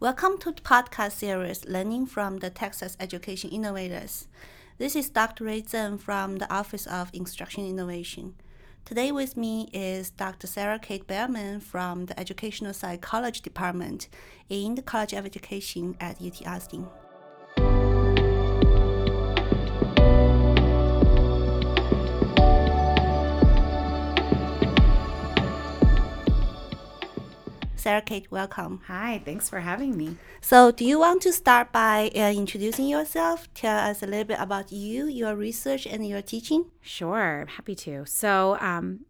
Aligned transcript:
Welcome 0.00 0.38
to 0.42 0.52
the 0.52 0.60
podcast 0.60 1.10
series 1.10 1.64
Learning 1.64 2.06
from 2.06 2.36
the 2.36 2.50
Texas 2.50 2.96
Education 3.00 3.50
Innovators. 3.50 4.28
This 4.78 4.94
is 4.94 5.10
Dr. 5.10 5.42
Ray 5.42 5.62
Zheng 5.62 5.98
from 5.98 6.36
the 6.36 6.48
Office 6.54 6.86
of 6.86 7.10
Instruction 7.12 7.66
Innovation. 7.66 8.36
Today 8.84 9.10
with 9.10 9.36
me 9.36 9.68
is 9.72 10.10
Dr. 10.10 10.46
Sarah 10.46 10.78
Kate 10.78 11.08
Bearman 11.08 11.60
from 11.60 12.06
the 12.06 12.18
Educational 12.18 12.72
Psychology 12.72 13.40
Department 13.40 14.06
in 14.48 14.76
the 14.76 14.82
College 14.82 15.14
of 15.14 15.26
Education 15.26 15.96
at 15.98 16.22
UT 16.22 16.46
Austin. 16.46 16.86
Sarah 27.88 28.02
Kate, 28.02 28.30
welcome. 28.30 28.82
Hi, 28.86 29.22
thanks 29.24 29.48
for 29.48 29.60
having 29.60 29.96
me. 29.96 30.18
So, 30.42 30.70
do 30.70 30.84
you 30.84 30.98
want 30.98 31.22
to 31.22 31.32
start 31.32 31.72
by 31.72 32.10
uh, 32.14 32.30
introducing 32.32 32.86
yourself? 32.86 33.48
Tell 33.54 33.78
us 33.78 34.02
a 34.02 34.06
little 34.06 34.26
bit 34.26 34.38
about 34.38 34.70
you, 34.70 35.06
your 35.06 35.34
research, 35.34 35.86
and 35.86 36.06
your 36.06 36.20
teaching. 36.20 36.66
Sure, 36.82 37.46
happy 37.48 37.74
to. 37.76 38.04
So, 38.04 38.58
um, 38.60 39.06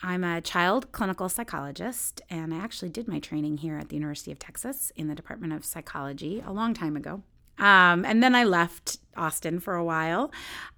I'm 0.00 0.22
a 0.22 0.40
child 0.40 0.92
clinical 0.92 1.28
psychologist, 1.28 2.22
and 2.30 2.54
I 2.54 2.58
actually 2.58 2.90
did 2.90 3.08
my 3.08 3.18
training 3.18 3.56
here 3.56 3.76
at 3.76 3.88
the 3.88 3.96
University 3.96 4.30
of 4.30 4.38
Texas 4.38 4.92
in 4.94 5.08
the 5.08 5.16
Department 5.16 5.52
of 5.52 5.64
Psychology 5.64 6.40
a 6.46 6.52
long 6.52 6.72
time 6.72 6.96
ago. 6.96 7.24
Um, 7.58 8.04
and 8.04 8.22
then 8.22 8.36
I 8.36 8.44
left 8.44 8.98
Austin 9.16 9.58
for 9.58 9.74
a 9.74 9.84
while 9.84 10.30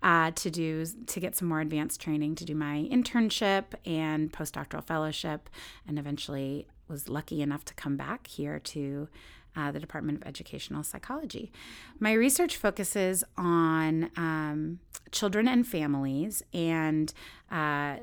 uh, 0.03 0.31
to 0.31 0.51
do 0.51 0.87
to 0.87 1.21
get 1.21 1.37
some 1.37 1.49
more 1.49 1.61
advanced 1.61 2.01
training 2.01 2.35
to 2.37 2.47
do 2.47 2.55
my 2.55 2.89
internship 2.91 3.75
and 3.85 4.33
postdoctoral 4.33 4.83
fellowship, 4.83 5.51
and 5.87 5.99
eventually 5.99 6.67
was 6.89 7.09
lucky 7.09 7.43
enough 7.43 7.65
to 7.67 7.75
come 7.75 7.97
back 7.97 8.27
here 8.27 8.59
to 8.59 9.09
uh, 9.57 9.71
the 9.71 9.81
Department 9.81 10.21
of 10.21 10.27
Educational 10.27 10.83
Psychology. 10.83 11.53
My 11.99 12.13
research 12.13 12.57
focuses 12.57 13.23
on 13.37 14.11
um, 14.17 14.79
children 15.11 15.47
and 15.47 15.67
families 15.67 16.43
and 16.55 17.13
uh, 17.51 17.97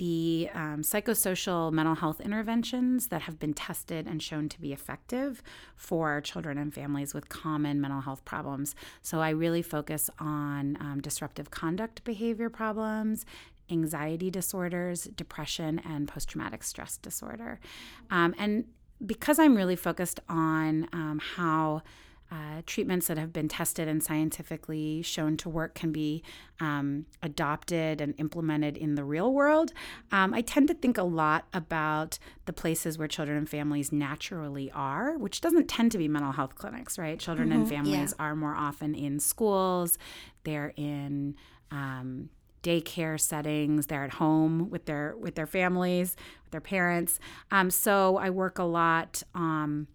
the 0.00 0.48
um, 0.54 0.80
psychosocial 0.80 1.70
mental 1.70 1.94
health 1.94 2.22
interventions 2.22 3.08
that 3.08 3.20
have 3.22 3.38
been 3.38 3.52
tested 3.52 4.06
and 4.06 4.22
shown 4.22 4.48
to 4.48 4.58
be 4.58 4.72
effective 4.72 5.42
for 5.76 6.22
children 6.22 6.56
and 6.56 6.72
families 6.72 7.12
with 7.12 7.28
common 7.28 7.82
mental 7.82 8.00
health 8.00 8.24
problems. 8.24 8.74
So 9.02 9.20
I 9.20 9.28
really 9.28 9.60
focus 9.60 10.08
on 10.18 10.78
um, 10.80 11.00
disruptive 11.02 11.50
conduct 11.50 12.02
behavior 12.02 12.48
problems, 12.48 13.26
anxiety 13.70 14.30
disorders, 14.30 15.04
depression, 15.04 15.80
and 15.80 16.08
post 16.08 16.28
traumatic 16.28 16.62
stress 16.62 16.96
disorder. 16.96 17.60
Um, 18.10 18.34
and 18.38 18.64
because 19.04 19.38
I'm 19.38 19.56
really 19.56 19.76
focused 19.76 20.20
on 20.28 20.88
um, 20.92 21.20
how 21.36 21.82
uh, 22.32 22.62
treatments 22.64 23.08
that 23.08 23.18
have 23.18 23.32
been 23.32 23.48
tested 23.48 23.88
and 23.88 24.02
scientifically 24.02 25.02
shown 25.02 25.36
to 25.36 25.48
work 25.48 25.74
can 25.74 25.90
be 25.90 26.22
um, 26.60 27.04
adopted 27.22 28.00
and 28.00 28.14
implemented 28.18 28.76
in 28.76 28.94
the 28.94 29.02
real 29.02 29.32
world. 29.32 29.72
Um, 30.12 30.32
I 30.32 30.40
tend 30.40 30.68
to 30.68 30.74
think 30.74 30.96
a 30.96 31.02
lot 31.02 31.48
about 31.52 32.20
the 32.44 32.52
places 32.52 32.98
where 32.98 33.08
children 33.08 33.36
and 33.36 33.48
families 33.48 33.90
naturally 33.90 34.70
are, 34.70 35.18
which 35.18 35.40
doesn't 35.40 35.66
tend 35.66 35.90
to 35.92 35.98
be 35.98 36.06
mental 36.06 36.30
health 36.30 36.54
clinics, 36.54 36.98
right? 36.98 37.18
Children 37.18 37.48
mm-hmm, 37.48 37.60
and 37.62 37.68
families 37.68 38.14
yeah. 38.16 38.24
are 38.24 38.36
more 38.36 38.54
often 38.54 38.94
in 38.94 39.18
schools, 39.18 39.98
they're 40.44 40.72
in 40.76 41.34
um, 41.72 42.28
daycare 42.62 43.18
settings 43.18 43.86
they're 43.86 44.04
at 44.04 44.14
home 44.14 44.70
with 44.70 44.84
their 44.86 45.16
with 45.16 45.34
their 45.34 45.46
families 45.46 46.16
with 46.44 46.52
their 46.52 46.60
parents 46.60 47.18
um, 47.50 47.70
so 47.70 48.16
i 48.18 48.28
work 48.30 48.58
a 48.58 48.64
lot 48.64 49.22
um, 49.34 49.86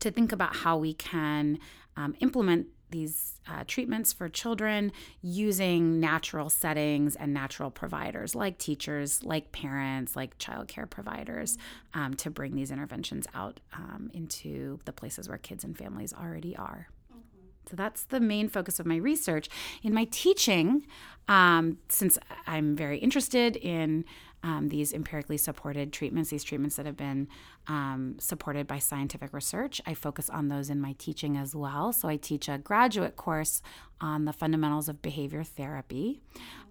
to 0.00 0.10
think 0.10 0.32
about 0.32 0.56
how 0.56 0.76
we 0.76 0.92
can 0.92 1.58
um, 1.96 2.14
implement 2.20 2.66
these 2.94 3.40
uh, 3.48 3.64
treatments 3.66 4.12
for 4.12 4.28
children 4.28 4.92
using 5.20 5.98
natural 5.98 6.48
settings 6.48 7.16
and 7.16 7.34
natural 7.34 7.68
providers 7.68 8.36
like 8.36 8.56
teachers, 8.56 9.24
like 9.24 9.50
parents, 9.50 10.14
like 10.14 10.38
childcare 10.38 10.88
providers 10.88 11.58
um, 11.92 12.14
to 12.14 12.30
bring 12.30 12.54
these 12.54 12.70
interventions 12.70 13.26
out 13.34 13.58
um, 13.72 14.10
into 14.14 14.78
the 14.84 14.92
places 14.92 15.28
where 15.28 15.38
kids 15.38 15.64
and 15.64 15.76
families 15.76 16.12
already 16.12 16.54
are. 16.56 16.88
So 17.68 17.76
that's 17.76 18.04
the 18.04 18.20
main 18.20 18.48
focus 18.48 18.78
of 18.80 18.86
my 18.86 18.96
research. 18.96 19.48
In 19.82 19.94
my 19.94 20.06
teaching, 20.10 20.86
um, 21.28 21.78
since 21.88 22.18
I'm 22.46 22.76
very 22.76 22.98
interested 22.98 23.56
in 23.56 24.04
um, 24.42 24.68
these 24.68 24.92
empirically 24.92 25.38
supported 25.38 25.90
treatments, 25.90 26.28
these 26.28 26.44
treatments 26.44 26.76
that 26.76 26.84
have 26.84 26.98
been 26.98 27.28
um, 27.66 28.16
supported 28.18 28.66
by 28.66 28.78
scientific 28.78 29.32
research, 29.32 29.80
I 29.86 29.94
focus 29.94 30.28
on 30.28 30.48
those 30.48 30.68
in 30.68 30.82
my 30.82 30.94
teaching 30.98 31.38
as 31.38 31.56
well. 31.56 31.94
So 31.94 32.08
I 32.08 32.16
teach 32.16 32.46
a 32.46 32.58
graduate 32.58 33.16
course 33.16 33.62
on 34.02 34.26
the 34.26 34.34
fundamentals 34.34 34.90
of 34.90 35.00
behavior 35.00 35.44
therapy. 35.44 36.20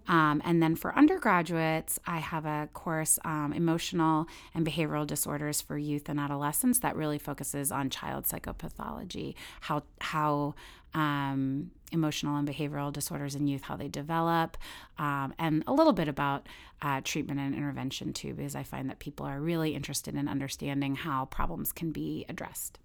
Um, 0.06 0.40
and 0.44 0.62
then 0.62 0.76
for 0.76 0.96
undergraduates, 0.96 1.98
I 2.06 2.18
have 2.18 2.44
a 2.44 2.68
course, 2.72 3.18
um, 3.24 3.52
Emotional 3.52 4.26
and 4.54 4.64
Behavioral 4.64 5.06
Disorders 5.06 5.60
for 5.60 5.76
Youth 5.76 6.08
and 6.08 6.20
Adolescents, 6.20 6.78
that 6.80 6.94
really 6.94 7.18
focuses 7.18 7.72
on 7.72 7.90
child 7.90 8.24
psychopathology, 8.24 9.34
how, 9.62 9.82
how 10.00 10.54
um, 10.94 11.70
emotional 11.92 12.36
and 12.36 12.48
behavioral 12.48 12.92
disorders 12.92 13.34
in 13.34 13.46
youth, 13.46 13.62
how 13.62 13.76
they 13.76 13.88
develop, 13.88 14.56
um, 14.98 15.34
and 15.38 15.64
a 15.66 15.72
little 15.72 15.92
bit 15.92 16.08
about 16.08 16.46
uh, 16.82 17.00
treatment 17.04 17.40
and 17.40 17.54
intervention 17.54 18.12
too, 18.12 18.34
because 18.34 18.54
I 18.54 18.62
find 18.62 18.88
that 18.90 18.98
people 18.98 19.26
are 19.26 19.40
really 19.40 19.74
interested 19.74 20.14
in 20.14 20.28
understanding 20.28 20.96
how 20.96 21.26
problems 21.26 21.72
can 21.72 21.92
be 21.92 22.24
addressed. 22.28 22.78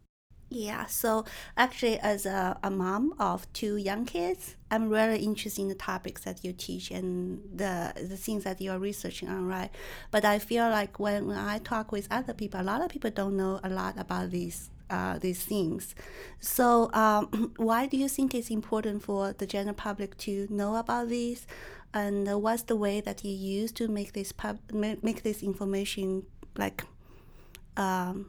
Yeah, 0.51 0.87
so 0.87 1.25
actually, 1.55 1.99
as 1.99 2.25
a, 2.25 2.57
a 2.63 2.71
mom 2.71 3.13
of 3.19 3.51
two 3.53 3.77
young 3.77 4.05
kids, 4.05 4.55
I'm 4.71 4.89
really 4.89 5.19
interested 5.19 5.61
in 5.61 5.67
the 5.67 5.75
topics 5.75 6.23
that 6.23 6.43
you 6.43 6.53
teach 6.53 6.89
and 6.89 7.41
the 7.53 7.93
the 7.95 8.17
things 8.17 8.45
that 8.45 8.59
you're 8.59 8.79
researching 8.79 9.29
on, 9.29 9.45
right? 9.45 9.69
But 10.09 10.25
I 10.25 10.39
feel 10.39 10.67
like 10.69 10.99
when, 10.99 11.27
when 11.27 11.37
I 11.37 11.59
talk 11.59 11.91
with 11.91 12.07
other 12.09 12.33
people, 12.33 12.59
a 12.59 12.63
lot 12.63 12.81
of 12.81 12.89
people 12.89 13.11
don't 13.11 13.37
know 13.37 13.59
a 13.63 13.69
lot 13.69 13.99
about 13.99 14.31
these 14.31 14.71
uh, 14.89 15.19
these 15.19 15.43
things. 15.43 15.95
So, 16.39 16.91
um, 16.93 17.53
why 17.57 17.85
do 17.85 17.97
you 17.97 18.09
think 18.09 18.33
it's 18.33 18.49
important 18.49 19.03
for 19.03 19.33
the 19.33 19.45
general 19.45 19.75
public 19.75 20.17
to 20.19 20.47
know 20.49 20.75
about 20.75 21.09
these? 21.09 21.45
And 21.93 22.27
what's 22.41 22.63
the 22.63 22.75
way 22.75 23.01
that 23.01 23.23
you 23.23 23.31
use 23.31 23.71
to 23.73 23.87
make 23.87 24.13
this 24.13 24.31
pub- 24.31 24.59
make 24.71 25.23
this 25.23 25.41
information 25.41 26.23
like 26.57 26.83
um, 27.77 28.27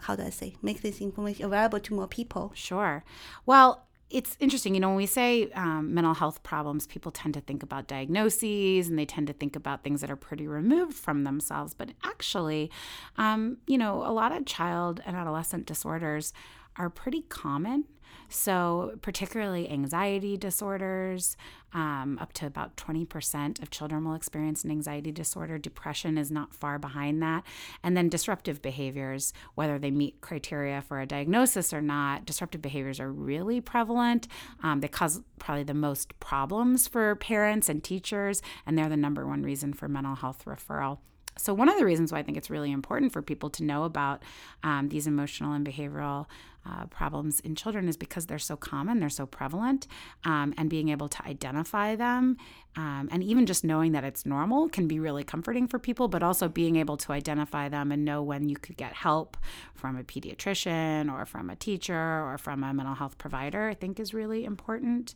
how 0.00 0.14
do 0.16 0.22
I 0.22 0.30
say 0.30 0.54
make 0.62 0.82
this 0.82 1.00
information 1.00 1.44
available 1.44 1.80
to 1.80 1.94
more 1.94 2.06
people? 2.06 2.52
Sure. 2.54 3.04
Well, 3.46 3.86
it's 4.10 4.36
interesting, 4.40 4.74
you 4.74 4.80
know, 4.80 4.88
when 4.88 4.96
we 4.96 5.06
say 5.06 5.50
um, 5.52 5.94
mental 5.94 6.14
health 6.14 6.42
problems, 6.42 6.86
people 6.86 7.12
tend 7.12 7.34
to 7.34 7.40
think 7.40 7.62
about 7.62 7.86
diagnoses 7.86 8.88
and 8.88 8.98
they 8.98 9.06
tend 9.06 9.28
to 9.28 9.32
think 9.32 9.54
about 9.54 9.84
things 9.84 10.00
that 10.00 10.10
are 10.10 10.16
pretty 10.16 10.46
removed 10.48 10.94
from 10.94 11.22
themselves. 11.24 11.74
But 11.74 11.90
actually, 12.04 12.70
um, 13.16 13.58
you 13.66 13.78
know, 13.78 14.04
a 14.04 14.12
lot 14.12 14.32
of 14.32 14.46
child 14.46 15.00
and 15.06 15.16
adolescent 15.16 15.66
disorders 15.66 16.32
are 16.76 16.90
pretty 16.90 17.22
common. 17.22 17.84
So, 18.32 18.92
particularly 19.02 19.68
anxiety 19.68 20.36
disorders, 20.36 21.36
um, 21.72 22.16
up 22.20 22.32
to 22.34 22.46
about 22.46 22.76
20% 22.76 23.60
of 23.60 23.70
children 23.70 24.04
will 24.04 24.14
experience 24.14 24.62
an 24.62 24.70
anxiety 24.70 25.10
disorder. 25.10 25.58
Depression 25.58 26.16
is 26.16 26.30
not 26.30 26.54
far 26.54 26.78
behind 26.78 27.20
that. 27.22 27.44
And 27.82 27.96
then 27.96 28.08
disruptive 28.08 28.62
behaviors, 28.62 29.32
whether 29.56 29.80
they 29.80 29.90
meet 29.90 30.20
criteria 30.20 30.80
for 30.80 31.00
a 31.00 31.06
diagnosis 31.06 31.72
or 31.72 31.82
not, 31.82 32.24
disruptive 32.24 32.62
behaviors 32.62 33.00
are 33.00 33.10
really 33.10 33.60
prevalent. 33.60 34.28
Um, 34.62 34.80
they 34.80 34.88
cause 34.88 35.22
probably 35.40 35.64
the 35.64 35.74
most 35.74 36.18
problems 36.20 36.86
for 36.86 37.16
parents 37.16 37.68
and 37.68 37.82
teachers, 37.82 38.42
and 38.64 38.78
they're 38.78 38.88
the 38.88 38.96
number 38.96 39.26
one 39.26 39.42
reason 39.42 39.72
for 39.72 39.88
mental 39.88 40.14
health 40.14 40.44
referral. 40.44 40.98
So, 41.40 41.54
one 41.54 41.68
of 41.68 41.78
the 41.78 41.84
reasons 41.84 42.12
why 42.12 42.18
I 42.18 42.22
think 42.22 42.36
it's 42.36 42.50
really 42.50 42.70
important 42.72 43.12
for 43.12 43.22
people 43.22 43.50
to 43.50 43.64
know 43.64 43.84
about 43.84 44.22
um, 44.62 44.88
these 44.88 45.06
emotional 45.06 45.52
and 45.52 45.66
behavioral 45.66 46.26
uh, 46.66 46.86
problems 46.86 47.40
in 47.40 47.54
children 47.54 47.88
is 47.88 47.96
because 47.96 48.26
they're 48.26 48.38
so 48.38 48.56
common, 48.56 49.00
they're 49.00 49.08
so 49.08 49.26
prevalent, 49.26 49.86
um, 50.24 50.52
and 50.58 50.68
being 50.68 50.90
able 50.90 51.08
to 51.08 51.24
identify 51.26 51.96
them 51.96 52.36
um, 52.76 53.08
and 53.10 53.24
even 53.24 53.46
just 53.46 53.64
knowing 53.64 53.92
that 53.92 54.04
it's 54.04 54.24
normal 54.24 54.68
can 54.68 54.86
be 54.86 55.00
really 55.00 55.24
comforting 55.24 55.66
for 55.66 55.78
people, 55.78 56.06
but 56.06 56.22
also 56.22 56.48
being 56.48 56.76
able 56.76 56.96
to 56.98 57.12
identify 57.12 57.68
them 57.68 57.90
and 57.90 58.04
know 58.04 58.22
when 58.22 58.48
you 58.48 58.56
could 58.56 58.76
get 58.76 58.92
help 58.92 59.36
from 59.74 59.96
a 59.96 60.04
pediatrician 60.04 61.12
or 61.12 61.26
from 61.26 61.50
a 61.50 61.56
teacher 61.56 61.94
or 61.94 62.38
from 62.38 62.62
a 62.62 62.72
mental 62.72 62.94
health 62.94 63.18
provider, 63.18 63.68
I 63.68 63.74
think 63.74 63.98
is 63.98 64.14
really 64.14 64.44
important. 64.44 65.14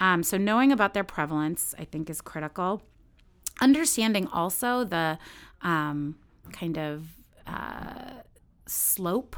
Um, 0.00 0.22
so, 0.22 0.36
knowing 0.36 0.72
about 0.72 0.94
their 0.94 1.04
prevalence, 1.04 1.74
I 1.78 1.84
think, 1.84 2.10
is 2.10 2.20
critical. 2.20 2.82
Understanding 3.60 4.26
also 4.26 4.84
the 4.84 5.18
um, 5.62 6.16
kind 6.52 6.78
of 6.78 7.06
uh, 7.46 8.22
slope 8.66 9.36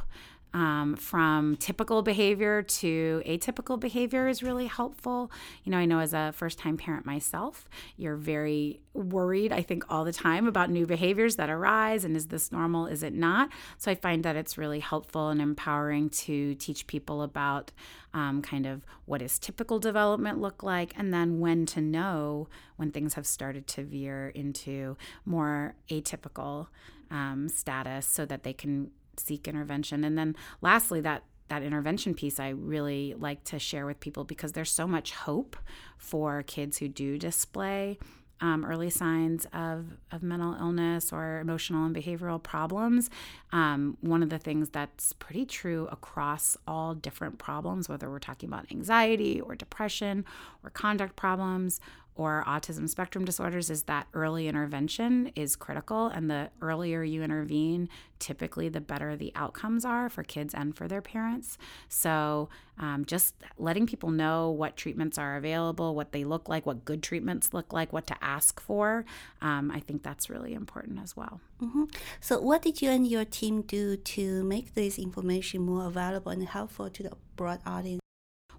um, 0.54 0.96
from 0.96 1.56
typical 1.56 2.02
behavior 2.02 2.62
to 2.62 3.22
atypical 3.26 3.78
behavior 3.78 4.28
is 4.28 4.42
really 4.42 4.66
helpful. 4.66 5.30
You 5.64 5.72
know, 5.72 5.78
I 5.78 5.84
know 5.84 6.00
as 6.00 6.14
a 6.14 6.32
first 6.32 6.58
time 6.58 6.76
parent 6.76 7.04
myself, 7.04 7.68
you're 7.96 8.16
very 8.16 8.80
worried, 8.94 9.52
I 9.52 9.62
think, 9.62 9.84
all 9.88 10.04
the 10.04 10.12
time 10.12 10.48
about 10.48 10.70
new 10.70 10.86
behaviors 10.86 11.36
that 11.36 11.50
arise 11.50 12.04
and 12.04 12.16
is 12.16 12.26
this 12.26 12.50
normal, 12.50 12.86
is 12.86 13.02
it 13.02 13.12
not? 13.12 13.50
So 13.76 13.90
I 13.90 13.94
find 13.94 14.24
that 14.24 14.36
it's 14.36 14.56
really 14.56 14.80
helpful 14.80 15.28
and 15.28 15.40
empowering 15.40 16.08
to 16.10 16.54
teach 16.54 16.86
people 16.86 17.22
about 17.22 17.70
um, 18.14 18.40
kind 18.40 18.66
of 18.66 18.86
what 19.04 19.20
does 19.20 19.38
typical 19.38 19.78
development 19.78 20.40
look 20.40 20.62
like 20.62 20.92
and 20.96 21.12
then 21.12 21.40
when 21.40 21.66
to 21.66 21.80
know 21.80 22.48
when 22.76 22.90
things 22.90 23.14
have 23.14 23.26
started 23.26 23.66
to 23.66 23.84
veer 23.84 24.30
into 24.34 24.96
more 25.26 25.74
atypical 25.90 26.68
um, 27.10 27.48
status 27.48 28.06
so 28.06 28.24
that 28.26 28.42
they 28.42 28.52
can 28.52 28.90
seek 29.18 29.48
intervention. 29.48 30.04
And 30.04 30.16
then 30.16 30.36
lastly, 30.60 31.00
that 31.02 31.24
that 31.48 31.62
intervention 31.62 32.14
piece 32.14 32.38
I 32.38 32.50
really 32.50 33.14
like 33.18 33.42
to 33.44 33.58
share 33.58 33.86
with 33.86 34.00
people 34.00 34.24
because 34.24 34.52
there's 34.52 34.70
so 34.70 34.86
much 34.86 35.12
hope 35.12 35.56
for 35.96 36.42
kids 36.42 36.76
who 36.78 36.88
do 36.88 37.18
display 37.18 37.98
um, 38.40 38.64
early 38.64 38.90
signs 38.90 39.46
of, 39.52 39.86
of 40.12 40.22
mental 40.22 40.54
illness 40.54 41.12
or 41.12 41.40
emotional 41.40 41.84
and 41.86 41.94
behavioral 41.94 42.40
problems. 42.40 43.10
Um, 43.52 43.96
one 44.00 44.22
of 44.22 44.30
the 44.30 44.38
things 44.38 44.68
that's 44.70 45.12
pretty 45.14 45.44
true 45.44 45.88
across 45.90 46.56
all 46.66 46.94
different 46.94 47.38
problems, 47.38 47.88
whether 47.88 48.08
we're 48.10 48.18
talking 48.18 48.48
about 48.48 48.70
anxiety 48.70 49.40
or 49.40 49.56
depression 49.56 50.24
or 50.62 50.70
conduct 50.70 51.16
problems 51.16 51.80
or 52.18 52.42
autism 52.48 52.88
spectrum 52.88 53.24
disorders 53.24 53.70
is 53.70 53.84
that 53.84 54.08
early 54.12 54.48
intervention 54.48 55.30
is 55.36 55.54
critical. 55.54 56.08
And 56.08 56.28
the 56.28 56.50
earlier 56.60 57.04
you 57.04 57.22
intervene, 57.22 57.88
typically 58.18 58.68
the 58.68 58.80
better 58.80 59.14
the 59.16 59.30
outcomes 59.36 59.84
are 59.84 60.08
for 60.08 60.24
kids 60.24 60.52
and 60.52 60.76
for 60.76 60.88
their 60.88 61.00
parents. 61.00 61.56
So, 61.88 62.48
um, 62.80 63.04
just 63.04 63.36
letting 63.56 63.86
people 63.86 64.10
know 64.10 64.50
what 64.50 64.76
treatments 64.76 65.16
are 65.16 65.36
available, 65.36 65.94
what 65.94 66.10
they 66.10 66.24
look 66.24 66.48
like, 66.48 66.66
what 66.66 66.84
good 66.84 67.04
treatments 67.04 67.54
look 67.54 67.72
like, 67.72 67.92
what 67.92 68.08
to 68.08 68.16
ask 68.20 68.60
for, 68.60 69.04
um, 69.40 69.70
I 69.70 69.78
think 69.78 70.02
that's 70.02 70.28
really 70.28 70.54
important 70.54 70.98
as 71.00 71.16
well. 71.16 71.40
Mm-hmm. 71.62 71.84
So, 72.20 72.40
what 72.40 72.62
did 72.62 72.82
you 72.82 72.90
and 72.90 73.06
your 73.06 73.24
team 73.24 73.62
do 73.62 73.96
to 73.96 74.42
make 74.42 74.74
this 74.74 74.98
information 74.98 75.62
more 75.62 75.86
available 75.86 76.32
and 76.32 76.42
helpful 76.48 76.90
to 76.90 77.02
the 77.04 77.12
broad 77.36 77.60
audience? 77.64 78.00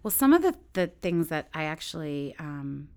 Well, 0.01 0.11
some 0.11 0.31
of 0.31 0.43
the, 0.43 0.55
the 0.73 0.87
things 0.87 1.27
that 1.27 1.49
I 1.53 1.63
actually 1.63 2.33
um, 2.39 2.87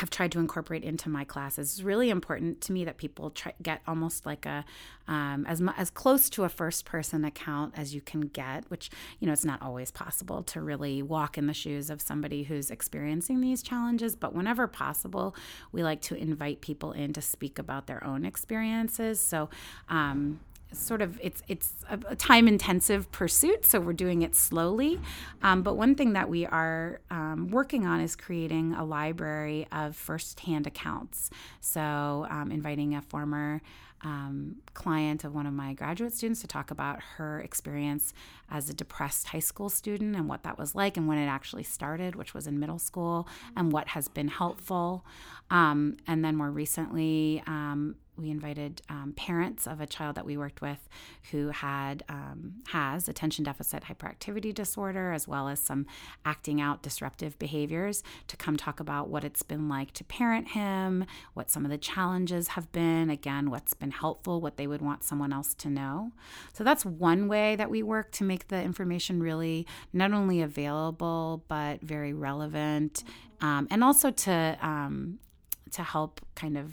have 0.00 0.10
tried 0.10 0.32
to 0.32 0.38
incorporate 0.38 0.82
into 0.82 1.08
my 1.08 1.24
classes. 1.24 1.72
It's 1.72 1.82
really 1.82 2.10
important 2.10 2.60
to 2.62 2.72
me 2.72 2.84
that 2.84 2.96
people 2.96 3.30
try, 3.30 3.52
get 3.62 3.82
almost 3.86 4.26
like 4.26 4.46
a 4.46 4.64
um, 5.06 5.44
as 5.46 5.62
as 5.76 5.90
close 5.90 6.30
to 6.30 6.44
a 6.44 6.48
first 6.48 6.84
person 6.84 7.24
account 7.24 7.74
as 7.76 7.94
you 7.94 8.00
can 8.00 8.22
get, 8.22 8.64
which 8.70 8.90
you 9.18 9.26
know 9.26 9.32
it's 9.32 9.44
not 9.44 9.60
always 9.62 9.90
possible 9.90 10.42
to 10.44 10.60
really 10.60 11.02
walk 11.02 11.36
in 11.36 11.46
the 11.46 11.54
shoes 11.54 11.90
of 11.90 12.00
somebody 12.00 12.44
who's 12.44 12.70
experiencing 12.70 13.40
these 13.40 13.62
challenges. 13.62 14.16
But 14.16 14.34
whenever 14.34 14.66
possible, 14.66 15.34
we 15.72 15.82
like 15.82 16.00
to 16.02 16.14
invite 16.14 16.60
people 16.60 16.92
in 16.92 17.12
to 17.12 17.22
speak 17.22 17.58
about 17.58 17.86
their 17.86 18.02
own 18.04 18.24
experiences. 18.24 19.20
So 19.20 19.50
um, 19.88 20.40
sort 20.72 21.02
of 21.02 21.18
it's 21.22 21.42
it's 21.48 21.72
a, 21.88 22.16
time 22.16 22.46
intensive 22.46 23.10
pursuit 23.12 23.64
so 23.64 23.80
we're 23.80 23.92
doing 23.92 24.22
it 24.22 24.34
slowly 24.34 25.00
um, 25.42 25.62
but 25.62 25.76
one 25.76 25.94
thing 25.94 26.12
that 26.12 26.28
we 26.28 26.46
are 26.46 27.00
um, 27.10 27.48
working 27.50 27.86
on 27.86 28.00
is 28.00 28.14
creating 28.16 28.72
a 28.74 28.84
library 28.84 29.66
of 29.72 29.96
first-hand 29.96 30.66
accounts 30.66 31.30
so 31.60 32.26
um, 32.30 32.50
inviting 32.52 32.94
a 32.94 33.02
former 33.02 33.60
um, 34.02 34.56
client 34.72 35.24
of 35.24 35.34
one 35.34 35.46
of 35.46 35.52
my 35.52 35.74
graduate 35.74 36.14
students 36.14 36.40
to 36.40 36.46
talk 36.46 36.70
about 36.70 37.00
her 37.16 37.40
experience 37.40 38.14
as 38.50 38.70
a 38.70 38.74
depressed 38.74 39.28
high 39.28 39.40
school 39.40 39.68
student 39.68 40.16
and 40.16 40.28
what 40.28 40.42
that 40.42 40.58
was 40.58 40.74
like 40.74 40.96
and 40.96 41.06
when 41.06 41.18
it 41.18 41.26
actually 41.26 41.62
started, 41.62 42.14
which 42.14 42.32
was 42.32 42.46
in 42.46 42.58
middle 42.58 42.78
school, 42.78 43.28
and 43.56 43.72
what 43.72 43.88
has 43.88 44.08
been 44.08 44.28
helpful. 44.28 45.04
Um, 45.50 45.98
and 46.06 46.24
then 46.24 46.36
more 46.36 46.50
recently, 46.50 47.42
um, 47.46 47.96
we 48.20 48.30
invited 48.30 48.82
um, 48.88 49.14
parents 49.16 49.66
of 49.66 49.80
a 49.80 49.86
child 49.86 50.14
that 50.16 50.26
we 50.26 50.36
worked 50.36 50.60
with 50.60 50.88
who 51.30 51.48
had 51.48 52.02
um, 52.08 52.54
has 52.68 53.08
attention 53.08 53.44
deficit 53.44 53.84
hyperactivity 53.84 54.54
disorder 54.54 55.12
as 55.12 55.26
well 55.26 55.48
as 55.48 55.58
some 55.60 55.86
acting 56.24 56.60
out 56.60 56.82
disruptive 56.82 57.38
behaviors 57.38 58.02
to 58.26 58.36
come 58.36 58.56
talk 58.56 58.80
about 58.80 59.08
what 59.08 59.24
it's 59.24 59.42
been 59.42 59.68
like 59.68 59.92
to 59.92 60.04
parent 60.04 60.48
him 60.48 61.04
what 61.34 61.50
some 61.50 61.64
of 61.64 61.70
the 61.70 61.78
challenges 61.78 62.48
have 62.48 62.70
been 62.72 63.10
again 63.10 63.50
what's 63.50 63.74
been 63.74 63.90
helpful 63.90 64.40
what 64.40 64.56
they 64.56 64.66
would 64.66 64.82
want 64.82 65.02
someone 65.02 65.32
else 65.32 65.54
to 65.54 65.68
know. 65.68 66.12
So 66.52 66.64
that's 66.64 66.84
one 66.84 67.28
way 67.28 67.56
that 67.56 67.70
we 67.70 67.82
work 67.82 68.12
to 68.12 68.24
make 68.24 68.48
the 68.48 68.62
information 68.62 69.22
really 69.22 69.66
not 69.92 70.12
only 70.12 70.42
available 70.42 71.44
but 71.48 71.80
very 71.80 72.12
relevant 72.12 73.04
um, 73.40 73.66
and 73.70 73.82
also 73.82 74.10
to 74.10 74.58
um, 74.60 75.18
to 75.72 75.82
help 75.82 76.20
kind 76.34 76.58
of 76.58 76.72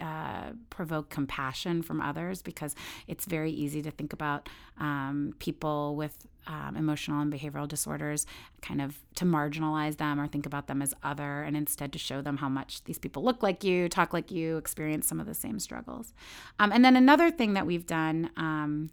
uh, 0.00 0.52
provoke 0.70 1.10
compassion 1.10 1.82
from 1.82 2.00
others 2.00 2.42
because 2.42 2.74
it's 3.06 3.24
very 3.24 3.50
easy 3.50 3.82
to 3.82 3.90
think 3.90 4.12
about 4.12 4.48
um, 4.78 5.34
people 5.38 5.96
with 5.96 6.26
um, 6.46 6.76
emotional 6.76 7.20
and 7.20 7.32
behavioral 7.32 7.68
disorders, 7.68 8.24
kind 8.62 8.80
of 8.80 8.98
to 9.16 9.24
marginalize 9.24 9.98
them 9.98 10.18
or 10.18 10.26
think 10.26 10.46
about 10.46 10.66
them 10.66 10.80
as 10.80 10.94
other, 11.02 11.42
and 11.42 11.56
instead 11.56 11.92
to 11.92 11.98
show 11.98 12.22
them 12.22 12.38
how 12.38 12.48
much 12.48 12.82
these 12.84 12.98
people 12.98 13.22
look 13.22 13.42
like 13.42 13.62
you, 13.62 13.88
talk 13.88 14.12
like 14.12 14.30
you, 14.30 14.56
experience 14.56 15.06
some 15.06 15.20
of 15.20 15.26
the 15.26 15.34
same 15.34 15.58
struggles. 15.58 16.14
Um, 16.58 16.72
and 16.72 16.84
then 16.84 16.96
another 16.96 17.30
thing 17.30 17.54
that 17.54 17.66
we've 17.66 17.86
done 17.86 18.30
um, 18.36 18.90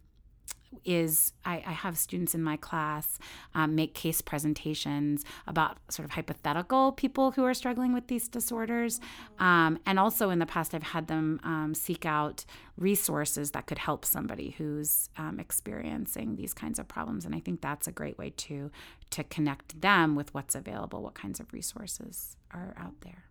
is 0.84 1.34
I, 1.46 1.64
I, 1.66 1.72
have 1.72 1.98
students 1.98 2.36
in 2.36 2.44
my 2.44 2.58
class 2.58 3.18
um, 3.54 3.76
make 3.76 3.94
case 3.94 4.22
presentations 4.22 5.24
about 5.48 5.78
sort 5.90 6.06
of 6.06 6.12
hypothetical 6.12 6.92
people 6.92 7.32
who 7.32 7.44
are 7.46 7.54
struggling 7.54 7.94
with 7.94 8.08
these 8.08 8.28
disorders. 8.28 9.00
Um, 9.40 9.80
and 9.86 10.00
also 10.00 10.30
in 10.30 10.40
the 10.40 10.46
past, 10.46 10.76
I've 10.76 10.84
had 10.84 11.08
them 11.08 11.40
um, 11.44 11.74
seek 11.74 12.06
out 12.06 12.46
resources 12.78 13.52
that 13.52 13.68
could 13.68 13.78
help 13.78 14.06
somebody 14.06 14.56
who's 14.58 15.10
um, 15.18 15.40
experiencing 15.40 16.36
these 16.36 16.54
kinds 16.54 16.78
of 16.78 16.88
problems. 16.88 17.26
And 17.26 17.34
I 17.34 17.40
think 17.40 17.62
that's 17.62 17.88
a 17.88 17.92
great 17.92 18.18
way 18.18 18.32
to, 18.32 18.72
to 19.12 19.24
connect 19.24 19.82
them 19.82 20.16
with 20.16 20.34
what's 20.34 20.56
available, 20.56 21.02
what 21.02 21.16
kinds 21.16 21.40
of 21.40 21.52
resources 21.54 22.38
are 22.52 22.76
out 22.78 23.02
there. 23.02 23.26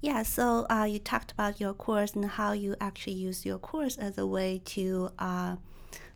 Yeah, 0.00 0.22
so 0.22 0.66
uh, 0.70 0.84
you 0.84 0.98
talked 0.98 1.32
about 1.32 1.60
your 1.60 1.72
course 1.72 2.14
and 2.14 2.24
how 2.24 2.52
you 2.52 2.76
actually 2.80 3.14
use 3.14 3.44
your 3.44 3.58
course 3.58 3.96
as 3.96 4.18
a 4.18 4.26
way 4.26 4.60
to 4.66 5.10
uh, 5.18 5.56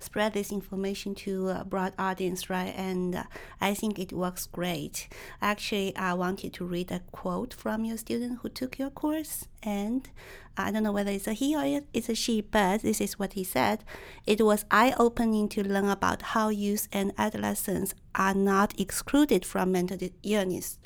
spread 0.02 0.32
this 0.32 0.50
information 0.50 1.14
to 1.14 1.48
a 1.48 1.64
broad 1.64 1.92
audience, 1.98 2.50
right? 2.50 2.74
And 2.76 3.14
uh, 3.14 3.24
I 3.60 3.74
think 3.74 3.98
it 3.98 4.12
works 4.12 4.46
great. 4.46 5.08
Actually, 5.40 5.96
I 5.96 6.14
wanted 6.14 6.52
to 6.54 6.64
read 6.64 6.90
a 6.90 7.00
quote 7.12 7.54
from 7.54 7.84
your 7.84 7.96
student 7.96 8.40
who 8.42 8.48
took 8.48 8.78
your 8.78 8.90
course, 8.90 9.46
and 9.62 10.08
I 10.56 10.70
don't 10.70 10.82
know 10.82 10.92
whether 10.92 11.10
it's 11.10 11.28
a 11.28 11.32
he 11.32 11.56
or 11.56 11.82
it's 11.92 12.08
a 12.08 12.14
she, 12.14 12.40
but 12.40 12.82
this 12.82 13.00
is 13.00 13.18
what 13.18 13.34
he 13.34 13.44
said. 13.44 13.84
It 14.26 14.44
was 14.44 14.64
eye 14.70 14.94
opening 14.98 15.48
to 15.50 15.66
learn 15.66 15.88
about 15.88 16.22
how 16.22 16.48
youth 16.48 16.88
and 16.92 17.12
adolescents 17.16 17.94
are 18.14 18.34
not 18.34 18.78
excluded 18.78 19.46
from 19.46 19.72
mental 19.72 19.98
illness. 20.22 20.78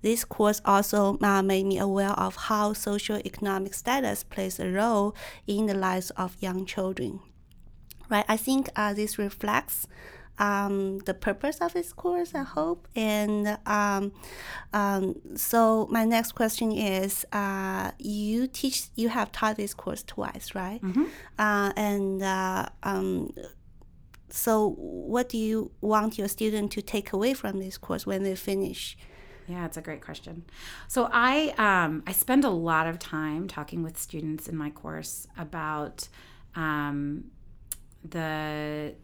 This 0.00 0.24
course 0.24 0.60
also 0.64 1.18
uh, 1.20 1.42
made 1.42 1.66
me 1.66 1.78
aware 1.78 2.10
of 2.10 2.36
how 2.36 2.72
socio-economic 2.72 3.74
status 3.74 4.22
plays 4.22 4.60
a 4.60 4.70
role 4.70 5.16
in 5.46 5.66
the 5.66 5.74
lives 5.74 6.10
of 6.10 6.36
young 6.40 6.66
children 6.66 7.20
right? 8.08 8.24
I 8.28 8.36
think 8.36 8.68
uh, 8.76 8.94
this 8.94 9.18
reflects 9.18 9.86
um, 10.38 10.98
the 10.98 11.14
purpose 11.14 11.58
of 11.58 11.72
this 11.72 11.92
course, 11.92 12.34
I 12.34 12.42
hope. 12.42 12.86
And 12.94 13.58
um, 13.66 14.12
um, 14.72 15.16
so 15.34 15.88
my 15.90 16.04
next 16.04 16.32
question 16.32 16.72
is, 16.72 17.24
uh, 17.32 17.90
you 17.98 18.46
teach, 18.46 18.88
you 18.94 19.08
have 19.08 19.32
taught 19.32 19.56
this 19.56 19.74
course 19.74 20.02
twice, 20.02 20.54
right? 20.54 20.80
Mm-hmm. 20.82 21.04
Uh, 21.38 21.72
and 21.76 22.22
uh, 22.22 22.68
um, 22.82 23.32
so 24.30 24.74
what 24.78 25.28
do 25.28 25.38
you 25.38 25.70
want 25.80 26.18
your 26.18 26.28
student 26.28 26.72
to 26.72 26.82
take 26.82 27.12
away 27.12 27.34
from 27.34 27.58
this 27.58 27.78
course 27.78 28.06
when 28.06 28.22
they 28.22 28.34
finish? 28.34 28.96
Yeah, 29.48 29.64
it's 29.64 29.78
a 29.78 29.80
great 29.80 30.02
question. 30.02 30.44
So 30.88 31.08
I 31.10 31.54
um, 31.56 32.02
I 32.06 32.12
spend 32.12 32.44
a 32.44 32.50
lot 32.50 32.86
of 32.86 32.98
time 32.98 33.48
talking 33.48 33.82
with 33.82 33.96
students 33.96 34.46
in 34.46 34.54
my 34.56 34.68
course 34.68 35.26
about 35.38 36.06
um, 36.54 37.30
the 38.04 38.94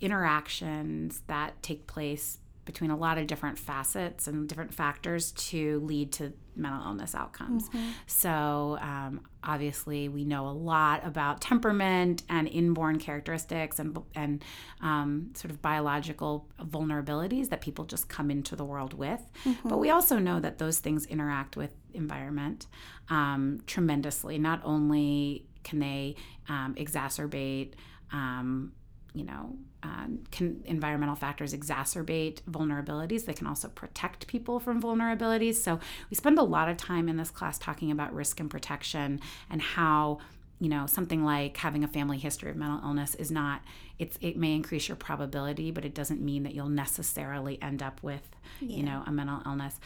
interactions 0.00 1.22
that 1.26 1.62
take 1.62 1.86
place 1.86 2.38
between 2.64 2.90
a 2.90 2.96
lot 2.96 3.18
of 3.18 3.26
different 3.26 3.58
facets 3.58 4.26
and 4.26 4.48
different 4.48 4.72
factors 4.72 5.32
to 5.32 5.80
lead 5.80 6.12
to 6.12 6.32
mental 6.56 6.82
illness 6.82 7.14
outcomes. 7.14 7.68
Mm-hmm. 7.68 7.90
So, 8.06 8.78
um, 8.80 9.20
obviously, 9.42 10.08
we 10.08 10.24
know 10.24 10.48
a 10.48 10.52
lot 10.52 11.04
about 11.06 11.40
temperament 11.40 12.22
and 12.28 12.48
inborn 12.48 12.98
characteristics 12.98 13.78
and, 13.78 13.98
and 14.14 14.42
um, 14.80 15.30
sort 15.34 15.50
of 15.50 15.60
biological 15.60 16.48
vulnerabilities 16.60 17.50
that 17.50 17.60
people 17.60 17.84
just 17.84 18.08
come 18.08 18.30
into 18.30 18.56
the 18.56 18.64
world 18.64 18.94
with. 18.94 19.20
Mm-hmm. 19.44 19.68
But 19.68 19.78
we 19.78 19.90
also 19.90 20.18
know 20.18 20.40
that 20.40 20.58
those 20.58 20.78
things 20.78 21.06
interact 21.06 21.56
with 21.56 21.74
environment 21.92 22.66
um, 23.10 23.60
tremendously. 23.66 24.38
Not 24.38 24.60
only 24.64 25.46
can 25.64 25.80
they 25.80 26.16
um, 26.48 26.74
exacerbate 26.76 27.72
um, 28.12 28.72
you 29.14 29.24
know, 29.24 29.56
um, 29.84 30.20
can 30.30 30.62
environmental 30.64 31.14
factors 31.14 31.54
exacerbate 31.54 32.42
vulnerabilities. 32.50 33.26
They 33.26 33.32
can 33.32 33.46
also 33.46 33.68
protect 33.68 34.26
people 34.26 34.58
from 34.58 34.82
vulnerabilities. 34.82 35.54
So 35.54 35.78
we 36.10 36.16
spend 36.16 36.38
a 36.38 36.42
lot 36.42 36.68
of 36.68 36.76
time 36.76 37.08
in 37.08 37.16
this 37.16 37.30
class 37.30 37.58
talking 37.58 37.90
about 37.90 38.12
risk 38.12 38.40
and 38.40 38.50
protection 38.50 39.20
and 39.50 39.62
how 39.62 40.18
you 40.64 40.70
know 40.70 40.86
something 40.86 41.22
like 41.22 41.58
having 41.58 41.84
a 41.84 41.88
family 41.88 42.16
history 42.16 42.48
of 42.48 42.56
mental 42.56 42.80
illness 42.82 43.14
is 43.16 43.30
not 43.30 43.60
it's 43.98 44.18
it 44.22 44.34
may 44.34 44.54
increase 44.54 44.88
your 44.88 44.96
probability 44.96 45.70
but 45.70 45.84
it 45.84 45.94
doesn't 45.94 46.22
mean 46.22 46.42
that 46.42 46.54
you'll 46.54 46.70
necessarily 46.70 47.60
end 47.60 47.82
up 47.82 48.02
with 48.02 48.30
yeah. 48.60 48.78
you 48.78 48.82
know 48.82 49.02
a 49.06 49.12
mental 49.12 49.42
illness 49.44 49.78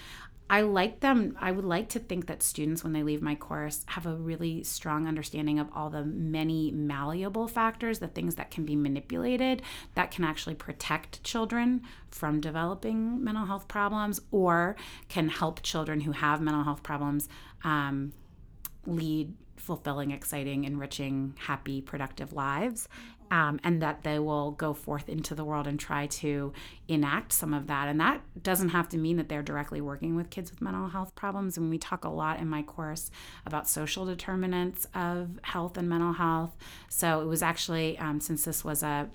I 0.51 0.63
like 0.63 1.01
them. 1.01 1.37
I 1.39 1.53
would 1.53 1.67
like 1.67 1.91
to 1.91 1.99
think 1.99 2.27
that 2.29 2.43
students, 2.43 2.83
when 2.83 2.95
they 2.95 3.03
leave 3.03 3.21
my 3.21 3.35
course, 3.35 3.85
have 3.89 4.07
a 4.07 4.15
really 4.15 4.63
strong 4.63 5.07
understanding 5.07 5.59
of 5.59 5.69
all 5.75 5.91
the 5.91 6.07
many 6.07 6.71
malleable 6.71 7.49
factors, 7.49 7.99
the 7.99 8.09
things 8.09 8.37
that 8.37 8.51
can 8.51 8.65
be 8.65 8.75
manipulated 8.75 9.61
that 9.95 10.11
can 10.11 10.25
actually 10.25 10.55
protect 10.55 11.23
children 11.23 11.83
from 12.11 12.41
developing 12.41 13.23
mental 13.23 13.45
health 13.45 13.69
problems 13.69 14.23
or 14.31 14.75
can 15.11 15.29
help 15.29 15.61
children 15.61 16.01
who 16.01 16.13
have 16.13 16.41
mental 16.41 16.65
health 16.65 16.83
problems 16.83 17.29
um, 17.63 18.15
lead 18.87 19.35
fulfilling, 19.69 20.11
exciting, 20.11 20.65
enriching, 20.65 21.35
happy, 21.39 21.81
productive 21.81 22.33
lives 22.33 22.89
um, 23.31 23.61
and 23.63 23.83
that 23.83 24.03
they 24.03 24.19
will 24.19 24.53
go 24.53 24.73
forth 24.73 25.09
into 25.09 25.35
the 25.35 25.45
world 25.45 25.67
and 25.67 25.79
try 25.79 26.07
to 26.07 26.53
enact 26.89 27.33
some 27.33 27.53
of 27.53 27.67
that. 27.67 27.89
And 27.89 28.01
that 28.01 28.23
doesn't 28.43 28.71
have 28.71 28.89
to 28.91 28.99
mean 28.99 29.17
that 29.17 29.29
they're 29.29 29.43
directly 29.43 29.81
working 29.81 30.17
with 30.17 30.31
kids 30.31 30.51
with 30.51 30.61
mental 30.61 30.89
health 30.89 31.15
problems. 31.15 31.57
And 31.57 31.71
we 31.71 31.79
talk 31.79 32.05
a 32.05 32.09
lot 32.09 32.41
in 32.41 32.49
my 32.49 32.63
course 32.63 33.11
about 33.45 33.69
social 33.69 34.07
determinants 34.07 34.87
of 34.95 35.39
health 35.43 35.77
and 35.77 35.89
mental 35.89 36.15
health. 36.15 36.57
So 36.89 37.21
it 37.21 37.27
was 37.27 37.43
actually, 37.43 37.99
um, 37.99 38.21
since 38.21 38.45
this 38.45 38.65
was 38.65 38.83
a 38.83 39.11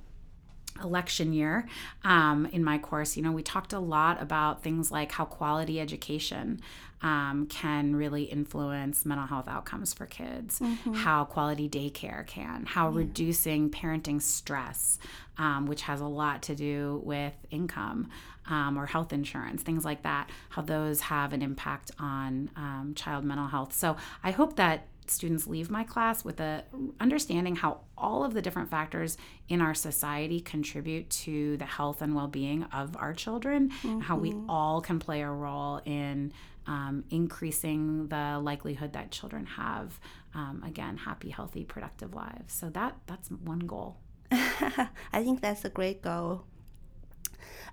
election 0.82 1.34
year 1.34 1.68
um, 2.04 2.46
in 2.48 2.64
my 2.64 2.78
course, 2.78 3.16
you 3.18 3.24
know, 3.24 3.32
we 3.32 3.44
talked 3.44 3.74
a 3.74 3.80
lot 3.80 4.22
about 4.22 4.64
things 4.64 4.92
like 4.92 5.12
how 5.12 5.26
quality 5.26 5.80
education 5.80 6.62
um, 7.02 7.48
can 7.48 7.96
really 7.96 8.24
influence 8.24 9.06
mental 9.06 9.28
health 9.28 9.48
outcomes 9.48 9.94
for 9.94 10.06
kids, 10.06 10.60
mm-hmm. 10.60 10.94
how 10.94 11.26
quality 11.26 11.68
daycare 11.68 12.26
can, 12.26 12.66
how 12.66 12.90
yeah. 12.90 12.98
reducing 13.00 13.70
parenting 13.70 14.22
stress, 14.22 15.00
um, 15.38 15.66
which 15.66 15.82
has 15.82 16.00
a 16.00 16.08
lot 16.08 16.42
to 16.44 16.56
do 16.56 17.02
with 17.04 17.34
income 17.52 18.10
um, 18.48 18.78
or 18.78 18.86
health 18.86 19.12
insurance, 19.12 19.62
things 19.62 19.84
like 19.84 20.04
that, 20.04 20.30
how 20.50 20.62
those 20.62 21.02
have 21.02 21.34
an 21.34 21.42
impact 21.42 21.92
on 22.00 22.50
um, 22.56 22.94
child 22.96 23.26
mental 23.26 23.48
health. 23.48 23.74
So 23.74 23.98
I 24.24 24.32
hope 24.32 24.56
that 24.56 24.88
students 25.10 25.48
leave 25.48 25.70
my 25.70 25.84
class 25.84 26.24
with 26.24 26.40
a 26.40 26.64
understanding 27.00 27.56
how 27.56 27.80
all 27.98 28.24
of 28.24 28.34
the 28.34 28.42
different 28.42 28.70
factors 28.70 29.18
in 29.50 29.62
our 29.62 29.74
society 29.74 30.40
contribute 30.40 31.10
to 31.10 31.58
the 31.58 31.66
health 31.66 32.02
and 32.02 32.16
well-being 32.16 32.64
of 32.74 32.96
our 32.98 33.14
children 33.14 33.70
mm-hmm. 33.70 34.00
how 34.00 34.16
we 34.16 34.32
mm-hmm. 34.32 34.50
all 34.50 34.82
can 34.82 35.00
play 35.00 35.22
a 35.22 35.30
role 35.30 35.82
in 35.86 36.32
um, 36.66 37.04
increasing 37.10 38.08
the 38.08 38.40
likelihood 38.42 38.94
that 38.94 39.12
children 39.12 39.46
have 39.46 40.00
um, 40.34 40.64
again 40.66 40.98
happy 40.98 41.30
healthy 41.30 41.64
productive 41.64 42.14
lives 42.14 42.54
so 42.54 42.70
that 42.70 42.96
that's 43.06 43.30
one 43.30 43.60
goal 43.60 43.98
i 44.32 44.90
think 45.24 45.42
that's 45.42 45.66
a 45.66 45.70
great 45.70 46.02
goal 46.02 46.46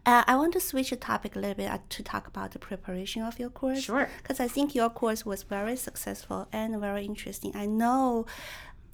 uh, 0.07 0.25
I 0.27 0.37
want 0.37 0.53
to 0.55 0.61
switch 0.61 0.91
the 0.91 0.97
topic 0.97 1.37
a 1.37 1.39
little 1.39 1.55
bit 1.55 1.71
uh, 1.71 1.79
to 1.89 2.03
talk 2.03 2.27
about 2.27 2.53
the 2.53 2.59
preparation 2.59 3.23
of 3.23 3.39
your 3.39 3.51
course. 3.51 3.83
Sure. 3.83 4.09
Because 4.19 4.41
I 4.41 4.49
think 4.49 4.75
your 4.75 4.91
course 4.91 5.27
was 5.27 5.43
very 5.43 5.77
successful 5.77 6.49
and 6.53 6.79
very 6.81 7.05
interesting. 7.05 7.53
I 7.55 7.67
know 7.67 8.27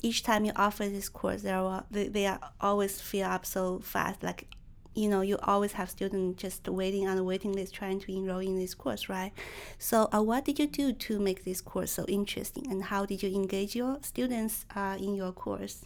each 0.02 0.22
time 0.22 0.44
you 0.44 0.52
offer 0.56 0.88
this 0.88 1.08
course, 1.08 1.42
there 1.42 1.56
are, 1.56 1.84
they, 1.90 2.08
they 2.08 2.26
are 2.26 2.40
always 2.60 3.00
fill 3.00 3.28
up 3.28 3.46
so 3.46 3.78
fast. 3.80 4.22
Like, 4.22 4.48
you 4.94 5.08
know, 5.08 5.20
you 5.20 5.38
always 5.42 5.72
have 5.72 5.90
students 5.90 6.40
just 6.40 6.66
waiting 6.68 7.06
on 7.06 7.16
the 7.16 7.24
waiting 7.24 7.52
list 7.52 7.74
trying 7.74 8.00
to 8.00 8.12
enroll 8.12 8.38
in 8.38 8.58
this 8.58 8.74
course, 8.74 9.08
right? 9.08 9.32
So, 9.78 10.08
uh, 10.12 10.22
what 10.22 10.44
did 10.44 10.58
you 10.58 10.66
do 10.66 10.92
to 10.92 11.18
make 11.18 11.44
this 11.44 11.60
course 11.60 11.92
so 11.92 12.04
interesting, 12.06 12.70
and 12.70 12.84
how 12.84 13.04
did 13.04 13.22
you 13.22 13.30
engage 13.34 13.76
your 13.76 13.98
students 14.02 14.64
uh, 14.74 14.96
in 14.98 15.14
your 15.14 15.32
course? 15.32 15.84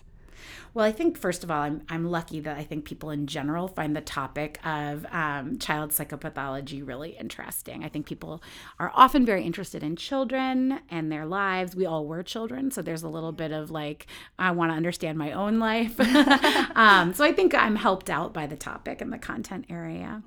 Well, 0.74 0.84
I 0.84 0.92
think 0.92 1.18
first 1.18 1.44
of 1.44 1.50
all, 1.50 1.62
I'm 1.62 1.82
I'm 1.88 2.04
lucky 2.04 2.40
that 2.40 2.56
I 2.56 2.64
think 2.64 2.84
people 2.84 3.10
in 3.10 3.26
general 3.26 3.68
find 3.68 3.96
the 3.96 4.00
topic 4.00 4.64
of 4.64 5.06
um, 5.12 5.58
child 5.58 5.90
psychopathology 5.90 6.86
really 6.86 7.10
interesting. 7.10 7.84
I 7.84 7.88
think 7.88 8.06
people 8.06 8.42
are 8.78 8.92
often 8.94 9.26
very 9.26 9.44
interested 9.44 9.82
in 9.82 9.96
children 9.96 10.80
and 10.90 11.10
their 11.10 11.26
lives. 11.26 11.74
We 11.74 11.86
all 11.86 12.06
were 12.06 12.22
children, 12.22 12.70
so 12.70 12.82
there's 12.82 13.02
a 13.02 13.08
little 13.08 13.32
bit 13.32 13.52
of 13.52 13.70
like 13.70 14.06
I 14.38 14.50
want 14.52 14.72
to 14.72 14.76
understand 14.76 15.18
my 15.18 15.32
own 15.32 15.58
life. 15.58 15.98
um, 16.76 17.14
so 17.14 17.24
I 17.24 17.32
think 17.32 17.54
I'm 17.54 17.76
helped 17.76 18.10
out 18.10 18.32
by 18.32 18.46
the 18.46 18.56
topic 18.56 19.00
and 19.00 19.12
the 19.12 19.18
content 19.18 19.66
area. 19.68 20.22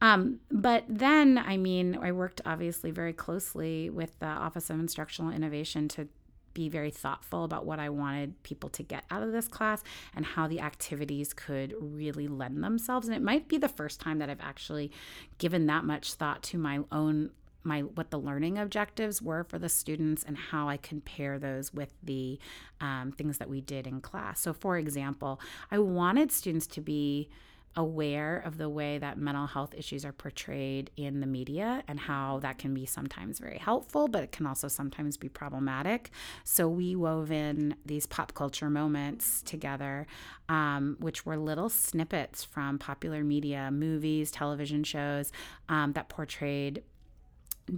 Um, 0.00 0.40
but 0.50 0.84
then, 0.88 1.38
I 1.38 1.56
mean, 1.56 1.98
I 2.00 2.12
worked 2.12 2.40
obviously 2.44 2.90
very 2.90 3.12
closely 3.12 3.90
with 3.90 4.18
the 4.18 4.26
Office 4.26 4.70
of 4.70 4.78
Instructional 4.78 5.30
Innovation 5.32 5.88
to 5.88 6.08
be 6.54 6.68
very 6.68 6.90
thoughtful 6.90 7.44
about 7.44 7.66
what 7.66 7.78
I 7.78 7.90
wanted 7.90 8.42
people 8.42 8.70
to 8.70 8.82
get 8.82 9.04
out 9.10 9.22
of 9.22 9.32
this 9.32 9.48
class 9.48 9.82
and 10.14 10.24
how 10.24 10.46
the 10.46 10.60
activities 10.60 11.34
could 11.34 11.74
really 11.78 12.28
lend 12.28 12.62
themselves. 12.62 13.06
And 13.06 13.16
it 13.16 13.22
might 13.22 13.48
be 13.48 13.58
the 13.58 13.68
first 13.68 14.00
time 14.00 14.18
that 14.20 14.30
I've 14.30 14.40
actually 14.40 14.90
given 15.38 15.66
that 15.66 15.84
much 15.84 16.14
thought 16.14 16.42
to 16.44 16.58
my 16.58 16.80
own 16.90 17.30
my 17.66 17.80
what 17.80 18.10
the 18.10 18.18
learning 18.18 18.58
objectives 18.58 19.22
were 19.22 19.42
for 19.42 19.58
the 19.58 19.70
students 19.70 20.22
and 20.22 20.36
how 20.36 20.68
I 20.68 20.76
compare 20.76 21.38
those 21.38 21.72
with 21.72 21.94
the 22.02 22.38
um, 22.80 23.12
things 23.16 23.38
that 23.38 23.48
we 23.48 23.62
did 23.62 23.86
in 23.86 24.00
class. 24.02 24.40
So, 24.40 24.52
for 24.52 24.76
example, 24.76 25.40
I 25.70 25.78
wanted 25.78 26.30
students 26.30 26.66
to 26.68 26.80
be 26.80 27.30
aware 27.76 28.42
of 28.44 28.58
the 28.58 28.68
way 28.68 28.98
that 28.98 29.18
mental 29.18 29.46
health 29.46 29.74
issues 29.76 30.04
are 30.04 30.12
portrayed 30.12 30.90
in 30.96 31.20
the 31.20 31.26
media 31.26 31.82
and 31.88 31.98
how 31.98 32.38
that 32.40 32.58
can 32.58 32.72
be 32.72 32.86
sometimes 32.86 33.38
very 33.38 33.58
helpful, 33.58 34.08
but 34.08 34.22
it 34.22 34.32
can 34.32 34.46
also 34.46 34.68
sometimes 34.68 35.16
be 35.16 35.28
problematic. 35.28 36.10
So 36.44 36.68
we 36.68 36.94
wove 36.94 37.30
in 37.30 37.74
these 37.84 38.06
pop 38.06 38.34
culture 38.34 38.70
moments 38.70 39.42
together, 39.42 40.06
um, 40.48 40.96
which 41.00 41.26
were 41.26 41.36
little 41.36 41.68
snippets 41.68 42.44
from 42.44 42.78
popular 42.78 43.24
media, 43.24 43.70
movies, 43.72 44.30
television 44.30 44.84
shows 44.84 45.32
um, 45.68 45.92
that 45.92 46.08
portrayed 46.08 46.82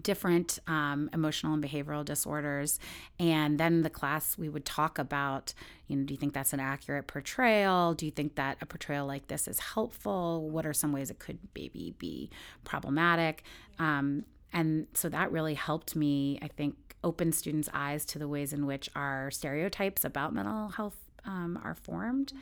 different 0.02 0.59
um, 0.66 1.09
emotional 1.12 1.55
and 1.55 1.62
behavioral 1.62 2.05
disorders. 2.05 2.78
And 3.19 3.59
then 3.59 3.83
the 3.83 3.90
class 3.90 4.37
we 4.37 4.49
would 4.49 4.64
talk 4.64 4.99
about 4.99 5.55
you 5.87 5.97
know 5.97 6.05
do 6.05 6.14
you 6.14 6.19
think 6.19 6.33
that's 6.35 6.52
an 6.52 6.61
accurate 6.61 7.07
portrayal? 7.07 7.95
Do 7.95 8.07
you 8.07 8.12
think 8.12 8.35
that 8.37 8.59
a 8.61 8.66
portrayal 8.66 9.07
like 9.07 9.28
this 9.28 9.47
is 9.47 9.61
helpful? 9.61 10.49
What 10.50 10.66
are 10.66 10.73
some 10.73 10.93
ways 10.93 11.11
it 11.11 11.19
could 11.19 11.38
maybe 11.55 11.95
be 11.99 12.31
problematic? 12.64 13.43
Um, 13.78 14.25
and 14.52 14.87
so 14.95 15.09
that 15.09 15.31
really 15.33 15.55
helped 15.55 15.97
me 15.97 16.38
i 16.40 16.49
think 16.49 16.76
open 17.05 17.31
students 17.31 17.69
eyes 17.73 18.05
to 18.05 18.19
the 18.19 18.26
ways 18.26 18.52
in 18.52 18.66
which 18.66 18.88
our 18.97 19.31
stereotypes 19.31 20.05
about 20.05 20.35
mental 20.35 20.69
health 20.69 20.97
um, 21.25 21.59
are 21.62 21.75
formed. 21.75 22.33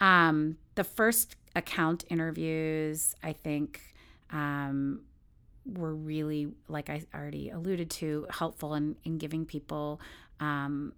Um, 0.00 0.58
the 0.74 0.84
first 0.84 1.36
account 1.54 2.04
interviews 2.08 3.14
i 3.22 3.32
think 3.32 3.80
um, 4.30 5.00
were 5.66 5.94
really, 5.94 6.48
like 6.68 6.90
I 6.90 7.02
already 7.14 7.50
alluded 7.50 7.90
to, 7.90 8.26
helpful 8.30 8.74
in, 8.74 8.96
in 9.04 9.18
giving 9.18 9.44
people 9.44 10.00
um, 10.40 10.92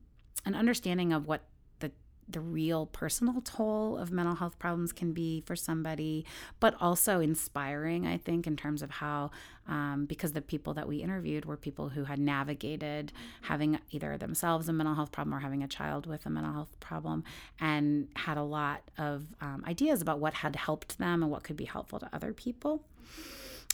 an 0.45 0.55
understanding 0.55 1.13
of 1.13 1.27
what 1.27 1.43
the 1.81 1.91
the 2.29 2.41
real 2.41 2.85
personal 2.85 3.41
toll 3.41 3.97
of 3.97 4.13
mental 4.13 4.35
health 4.35 4.59
problems 4.59 4.93
can 4.93 5.13
be 5.13 5.43
for 5.47 5.57
somebody, 5.57 6.27
but 6.61 6.75
also 6.81 7.21
inspiring, 7.21 8.07
I 8.07 8.19
think, 8.19 8.47
in 8.47 8.55
terms 8.55 8.83
of 8.83 8.91
how, 8.91 9.31
um, 9.67 10.05
because 10.07 10.33
the 10.33 10.43
people 10.43 10.75
that 10.75 10.87
we 10.87 10.99
interviewed 10.99 11.47
were 11.47 11.57
people 11.57 11.89
who 11.89 12.05
had 12.05 12.19
navigated 12.19 13.13
having 13.41 13.79
either 13.91 14.19
themselves 14.19 14.69
a 14.69 14.75
mental 14.75 14.95
health 14.95 15.11
problem 15.11 15.35
or 15.35 15.41
having 15.41 15.63
a 15.63 15.69
child 15.69 16.07
with 16.07 16.27
a 16.27 16.31
mental 16.31 16.53
health 16.53 16.79
problem 16.81 17.25
and 17.61 18.09
had 18.15 18.37
a 18.37 18.43
lot 18.43 18.83
of 18.99 19.25
um, 19.41 19.65
ideas 19.67 20.03
about 20.03 20.21
what 20.21 20.35
had 20.35 20.55
helped 20.55 20.99
them 20.99 21.23
and 21.23 21.33
what 21.33 21.45
could 21.45 21.57
be 21.57 21.65
helpful 21.65 21.99
to 21.99 22.09
other 22.13 22.35
people. 22.35 22.85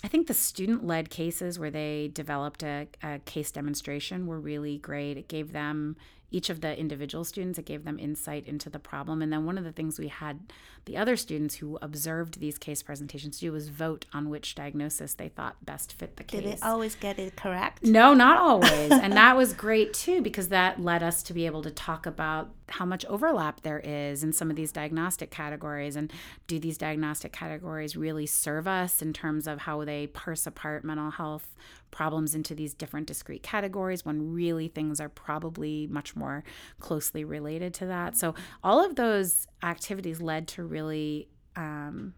I 0.04 0.06
think 0.06 0.26
the 0.26 0.34
student 0.34 0.86
led 0.86 1.08
cases 1.08 1.58
where 1.58 1.70
they 1.70 2.10
developed 2.12 2.62
a, 2.62 2.88
a, 3.02 3.20
case 3.20 3.50
demonstration 3.50 4.26
were 4.26 4.38
really 4.38 4.76
great. 4.76 5.16
It 5.16 5.28
gave 5.28 5.52
them, 5.52 5.96
each 6.30 6.50
of 6.50 6.60
the 6.60 6.78
individual 6.78 7.24
students, 7.24 7.58
it 7.58 7.64
gave 7.64 7.84
them 7.84 7.98
insight 7.98 8.46
into 8.46 8.68
the 8.68 8.78
problem. 8.78 9.22
And 9.22 9.32
then 9.32 9.46
one 9.46 9.56
of 9.56 9.64
the 9.64 9.72
things 9.72 9.98
we 9.98 10.08
had 10.08 10.40
the 10.86 10.96
other 10.96 11.16
students 11.16 11.56
who 11.56 11.78
observed 11.80 12.40
these 12.40 12.58
case 12.58 12.82
presentations 12.82 13.38
do 13.40 13.52
was 13.52 13.68
vote 13.68 14.04
on 14.12 14.28
which 14.28 14.54
diagnosis 14.54 15.14
they 15.14 15.28
thought 15.28 15.56
best 15.64 15.92
fit 15.92 16.16
the 16.16 16.24
case. 16.24 16.42
Did 16.42 16.50
it 16.54 16.62
always 16.62 16.94
get 16.94 17.18
it 17.18 17.36
correct? 17.36 17.84
No, 17.84 18.12
not 18.12 18.38
always. 18.38 18.90
and 18.90 19.14
that 19.14 19.36
was 19.36 19.52
great 19.52 19.94
too, 19.94 20.20
because 20.20 20.48
that 20.48 20.80
led 20.80 21.02
us 21.02 21.22
to 21.24 21.32
be 21.32 21.46
able 21.46 21.62
to 21.62 21.70
talk 21.70 22.06
about 22.06 22.50
how 22.68 22.84
much 22.84 23.04
overlap 23.06 23.60
there 23.60 23.80
is 23.80 24.24
in 24.24 24.32
some 24.32 24.50
of 24.50 24.56
these 24.56 24.72
diagnostic 24.72 25.30
categories 25.30 25.96
and 25.96 26.12
do 26.46 26.58
these 26.58 26.78
diagnostic 26.78 27.32
categories 27.32 27.96
really 27.96 28.26
serve 28.26 28.66
us 28.66 29.02
in 29.02 29.12
terms 29.12 29.46
of 29.46 29.60
how 29.60 29.84
they 29.84 30.06
parse 30.08 30.46
apart 30.46 30.84
mental 30.84 31.10
health 31.10 31.54
problems 31.90 32.34
into 32.34 32.54
these 32.54 32.74
different 32.74 33.06
discrete 33.06 33.42
categories 33.42 34.04
when 34.04 34.32
really 34.32 34.66
things 34.66 35.00
are 35.00 35.08
probably 35.08 35.86
much 35.86 36.16
more 36.16 36.42
closely 36.80 37.22
related 37.22 37.72
to 37.72 37.86
that 37.86 38.16
so 38.16 38.34
all 38.64 38.84
of 38.84 38.96
those 38.96 39.46
activities 39.62 40.20
led 40.20 40.48
to 40.48 40.64
really 40.74 41.28
um, 41.56 42.14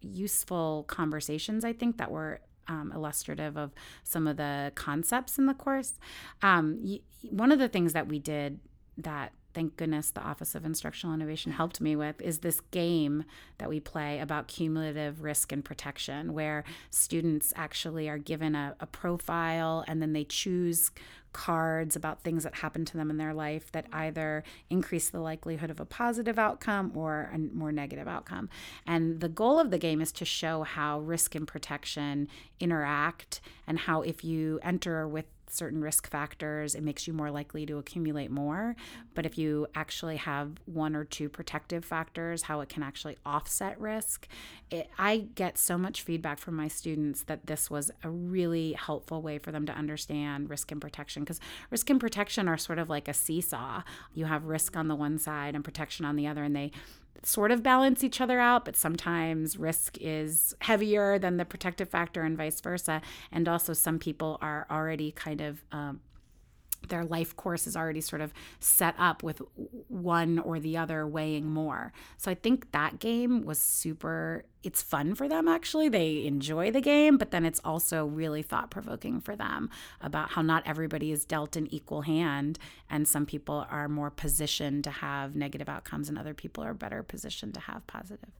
useful 0.00 0.84
conversations 0.86 1.64
i 1.64 1.72
think 1.72 1.96
that 1.98 2.10
were 2.10 2.40
um, 2.68 2.92
illustrative 2.94 3.56
of 3.56 3.72
some 4.02 4.26
of 4.26 4.36
the 4.36 4.72
concepts 4.74 5.38
in 5.38 5.46
the 5.46 5.54
course. 5.54 5.94
Um, 6.42 6.78
y- 6.82 7.00
one 7.30 7.52
of 7.52 7.58
the 7.58 7.68
things 7.68 7.92
that 7.92 8.08
we 8.08 8.18
did 8.18 8.60
that 8.98 9.32
thank 9.54 9.76
goodness 9.76 10.10
the 10.10 10.22
Office 10.22 10.54
of 10.54 10.64
Instructional 10.64 11.14
Innovation 11.14 11.52
helped 11.52 11.80
me 11.80 11.96
with 11.96 12.20
is 12.20 12.40
this 12.40 12.60
game 12.70 13.24
that 13.58 13.68
we 13.68 13.80
play 13.80 14.18
about 14.18 14.48
cumulative 14.48 15.22
risk 15.22 15.52
and 15.52 15.64
protection, 15.64 16.34
where 16.34 16.64
students 16.90 17.52
actually 17.56 18.08
are 18.08 18.18
given 18.18 18.54
a, 18.54 18.74
a 18.80 18.86
profile 18.86 19.84
and 19.86 20.02
then 20.02 20.12
they 20.12 20.24
choose 20.24 20.90
cards 21.32 21.96
about 21.96 22.22
things 22.22 22.44
that 22.44 22.54
happen 22.54 22.84
to 22.84 22.96
them 22.96 23.10
in 23.10 23.18
their 23.18 23.34
life 23.34 23.70
that 23.72 23.86
either 23.92 24.44
increase 24.70 25.10
the 25.10 25.20
likelihood 25.20 25.68
of 25.68 25.80
a 25.80 25.84
positive 25.84 26.38
outcome 26.38 26.92
or 26.94 27.28
a 27.34 27.38
more 27.38 27.72
negative 27.72 28.08
outcome. 28.08 28.48
And 28.86 29.20
the 29.20 29.28
goal 29.28 29.58
of 29.58 29.70
the 29.70 29.78
game 29.78 30.00
is 30.00 30.12
to 30.12 30.24
show 30.24 30.62
how 30.62 31.00
risk 31.00 31.34
and 31.34 31.46
protection 31.46 32.28
interact 32.60 33.40
and 33.66 33.80
how 33.80 34.02
if 34.02 34.24
you 34.24 34.60
enter 34.62 35.08
with 35.08 35.26
certain 35.54 35.80
risk 35.80 36.08
factors, 36.08 36.74
it 36.74 36.82
makes 36.82 37.06
you 37.06 37.12
more 37.12 37.30
likely 37.30 37.64
to 37.66 37.78
accumulate 37.78 38.30
more. 38.30 38.76
But 39.14 39.26
if 39.26 39.38
you 39.38 39.66
actually 39.74 40.16
have 40.16 40.52
one 40.66 40.94
or 40.96 41.04
two 41.04 41.28
protective 41.28 41.84
factors, 41.84 42.42
how 42.42 42.60
it 42.60 42.68
can 42.68 42.82
actually 42.82 43.16
offset 43.24 43.80
risk. 43.80 44.26
It, 44.70 44.90
I 44.98 45.28
get 45.34 45.56
so 45.58 45.78
much 45.78 46.02
feedback 46.02 46.38
from 46.38 46.56
my 46.56 46.68
students 46.68 47.22
that 47.24 47.46
this 47.46 47.70
was 47.70 47.90
a 48.02 48.10
really 48.10 48.72
helpful 48.72 49.22
way 49.22 49.38
for 49.38 49.52
them 49.52 49.66
to 49.66 49.72
understand 49.72 50.50
risk 50.50 50.72
and 50.72 50.80
protection 50.80 51.22
because 51.22 51.40
risk 51.70 51.88
and 51.90 52.00
protection 52.00 52.48
are 52.48 52.58
sort 52.58 52.78
of 52.78 52.88
like 52.90 53.08
a 53.08 53.14
seesaw. 53.14 53.82
You 54.12 54.26
have 54.26 54.44
risk 54.44 54.76
on 54.76 54.88
the 54.88 54.94
one 54.94 55.18
side 55.18 55.54
and 55.54 55.64
protection 55.64 56.04
on 56.04 56.16
the 56.16 56.26
other, 56.26 56.42
and 56.42 56.54
they 56.54 56.72
sort 57.22 57.50
of 57.50 57.62
balance 57.62 58.04
each 58.04 58.20
other 58.20 58.40
out, 58.40 58.64
but 58.64 58.76
sometimes 58.76 59.56
risk 59.56 59.96
is 60.00 60.54
heavier 60.60 61.18
than 61.18 61.36
the 61.36 61.44
protective 61.44 61.88
factor 61.88 62.22
and 62.22 62.36
vice 62.36 62.60
versa. 62.60 63.00
And 63.32 63.48
also, 63.48 63.72
some 63.72 63.98
people 63.98 64.38
are 64.42 64.66
already 64.70 65.12
kind 65.12 65.40
of 65.40 65.64
um, 65.72 66.00
their 66.88 67.04
life 67.04 67.36
course 67.36 67.66
is 67.66 67.76
already 67.76 68.00
sort 68.00 68.22
of 68.22 68.32
set 68.60 68.94
up 68.98 69.22
with 69.22 69.40
one 69.88 70.38
or 70.38 70.58
the 70.58 70.76
other 70.76 71.06
weighing 71.06 71.46
more. 71.46 71.92
So 72.16 72.30
I 72.30 72.34
think 72.34 72.72
that 72.72 72.98
game 72.98 73.44
was 73.44 73.58
super 73.58 74.44
it's 74.64 74.82
fun 74.82 75.14
for 75.14 75.28
them 75.28 75.46
actually. 75.46 75.88
They 75.88 76.24
enjoy 76.26 76.70
the 76.70 76.80
game, 76.80 77.18
but 77.18 77.30
then 77.30 77.44
it's 77.44 77.60
also 77.64 78.06
really 78.06 78.42
thought 78.42 78.70
provoking 78.70 79.20
for 79.20 79.36
them 79.36 79.68
about 80.00 80.30
how 80.30 80.42
not 80.42 80.62
everybody 80.66 81.12
is 81.12 81.24
dealt 81.24 81.54
an 81.54 81.72
equal 81.72 82.02
hand 82.02 82.58
and 82.88 83.06
some 83.06 83.26
people 83.26 83.66
are 83.70 83.88
more 83.88 84.10
positioned 84.10 84.84
to 84.84 84.90
have 84.90 85.36
negative 85.36 85.68
outcomes 85.68 86.08
and 86.08 86.18
other 86.18 86.34
people 86.34 86.64
are 86.64 86.74
better 86.74 87.02
positioned 87.02 87.54
to 87.54 87.60
have 87.60 87.86
positive. 87.86 88.30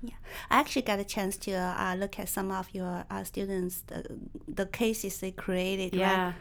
Yeah, 0.00 0.14
I 0.50 0.60
actually 0.60 0.82
got 0.82 0.98
a 0.98 1.04
chance 1.04 1.36
to 1.38 1.52
uh, 1.52 1.96
look 1.98 2.18
at 2.18 2.28
some 2.28 2.50
of 2.50 2.68
your 2.72 3.04
uh, 3.10 3.24
students, 3.24 3.82
the, 3.86 4.04
the 4.46 4.66
cases 4.66 5.18
they 5.18 5.30
created. 5.30 5.94
Yeah. 5.94 6.26
Right? 6.26 6.34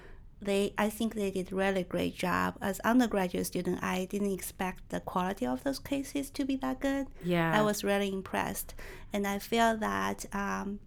They 0.43 0.73
I 0.77 0.89
think 0.89 1.15
they 1.15 1.31
did 1.31 1.51
really 1.51 1.83
great 1.83 2.15
job. 2.15 2.57
As 2.61 2.79
undergraduate 2.81 3.45
student, 3.47 3.83
I 3.83 4.05
didn't 4.05 4.31
expect 4.31 4.89
the 4.89 4.99
quality 4.99 5.45
of 5.45 5.63
those 5.63 5.79
cases 5.79 6.29
to 6.31 6.45
be 6.45 6.55
that 6.57 6.79
good. 6.79 7.07
Yeah, 7.23 7.57
I 7.57 7.61
was 7.61 7.83
really 7.83 8.11
impressed, 8.11 8.75
and 9.11 9.25
I 9.25 9.39
feel 9.39 9.77
that 9.77 10.25
um, 10.33 10.79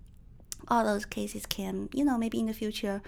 all 0.69 0.85
those 0.85 1.05
cases 1.05 1.47
can, 1.47 1.89
you 1.93 2.05
know, 2.05 2.19
maybe 2.19 2.39
in 2.39 2.47
the 2.47 2.55
future, 2.55 3.03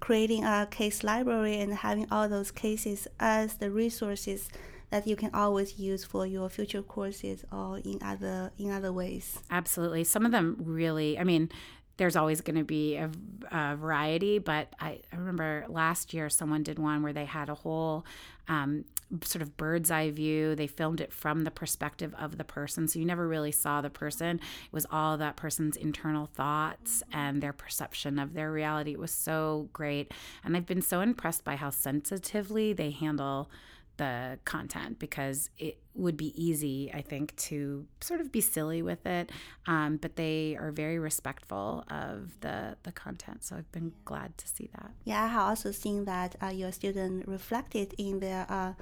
creating 0.00 0.44
a 0.44 0.66
case 0.70 1.04
library 1.04 1.60
and 1.60 1.74
having 1.74 2.06
all 2.10 2.28
those 2.28 2.50
cases 2.50 3.08
as 3.20 3.58
the 3.58 3.70
resources 3.70 4.48
that 4.90 5.06
you 5.06 5.16
can 5.16 5.30
always 5.34 5.78
use 5.78 6.04
for 6.04 6.26
your 6.26 6.50
future 6.50 6.82
courses 6.82 7.44
or 7.50 7.78
in 7.78 7.98
other 8.02 8.52
in 8.58 8.70
other 8.70 8.92
ways. 8.92 9.38
Absolutely. 9.50 10.04
Some 10.04 10.26
of 10.26 10.32
them 10.32 10.56
really, 10.58 11.18
I 11.18 11.24
mean, 11.24 11.50
there's 11.96 12.16
always 12.16 12.40
going 12.40 12.56
to 12.56 12.64
be 12.64 12.96
a, 12.96 13.10
a, 13.50 13.76
variety. 13.76 14.38
But 14.38 14.68
I, 14.80 15.00
I, 15.12 15.16
remember 15.16 15.64
last 15.68 16.14
year 16.14 16.30
someone 16.30 16.62
did 16.62 16.78
one 16.78 17.02
where 17.02 17.12
they 17.12 17.26
had 17.26 17.48
a 17.48 17.54
whole 17.54 18.04
um, 18.48 18.84
sort 19.22 19.42
of 19.42 19.56
bird's 19.56 19.90
eye 19.90 20.10
view. 20.10 20.54
They 20.54 20.66
filmed 20.66 21.00
it 21.00 21.12
from 21.12 21.44
the 21.44 21.50
perspective 21.50 22.14
of 22.18 22.38
the 22.38 22.44
person. 22.44 22.88
So 22.88 22.98
you 22.98 23.04
never 23.04 23.28
really 23.28 23.52
saw 23.52 23.80
the 23.80 23.90
person. 23.90 24.36
It 24.38 24.72
was 24.72 24.86
all 24.90 25.16
that 25.18 25.36
person's 25.36 25.76
internal 25.76 26.26
thoughts 26.26 27.02
and 27.12 27.42
their 27.42 27.52
perception 27.52 28.18
of 28.18 28.32
their 28.32 28.50
reality. 28.50 28.92
It 28.92 28.98
was 28.98 29.12
so 29.12 29.68
great. 29.72 30.12
And 30.44 30.56
I've 30.56 30.66
been 30.66 30.82
so 30.82 31.00
impressed 31.00 31.44
by 31.44 31.56
how 31.56 31.70
sensitively 31.70 32.72
they 32.72 32.90
handle 32.90 33.50
the 33.96 34.38
content 34.44 34.98
because 34.98 35.50
it 35.58 35.78
would 35.94 36.16
be 36.16 36.32
easy, 36.42 36.90
I 36.92 37.02
think, 37.02 37.36
to 37.36 37.86
sort 38.00 38.20
of 38.20 38.32
be 38.32 38.40
silly 38.40 38.82
with 38.82 39.04
it. 39.06 39.30
Um, 39.66 39.98
but 39.98 40.16
they 40.16 40.56
are 40.56 40.72
very 40.72 40.98
respectful 40.98 41.84
of 41.90 42.40
the 42.40 42.76
the 42.82 42.92
content, 42.92 43.44
so 43.44 43.56
I've 43.56 43.70
been 43.72 43.92
glad 44.04 44.36
to 44.38 44.48
see 44.48 44.70
that. 44.78 44.90
Yeah, 45.04 45.24
I 45.24 45.48
also 45.48 45.70
seen 45.70 46.04
that 46.06 46.36
uh, 46.42 46.48
your 46.48 46.72
student 46.72 47.28
reflected 47.28 47.94
in 47.98 48.20
their 48.20 48.46
uh, 48.48 48.72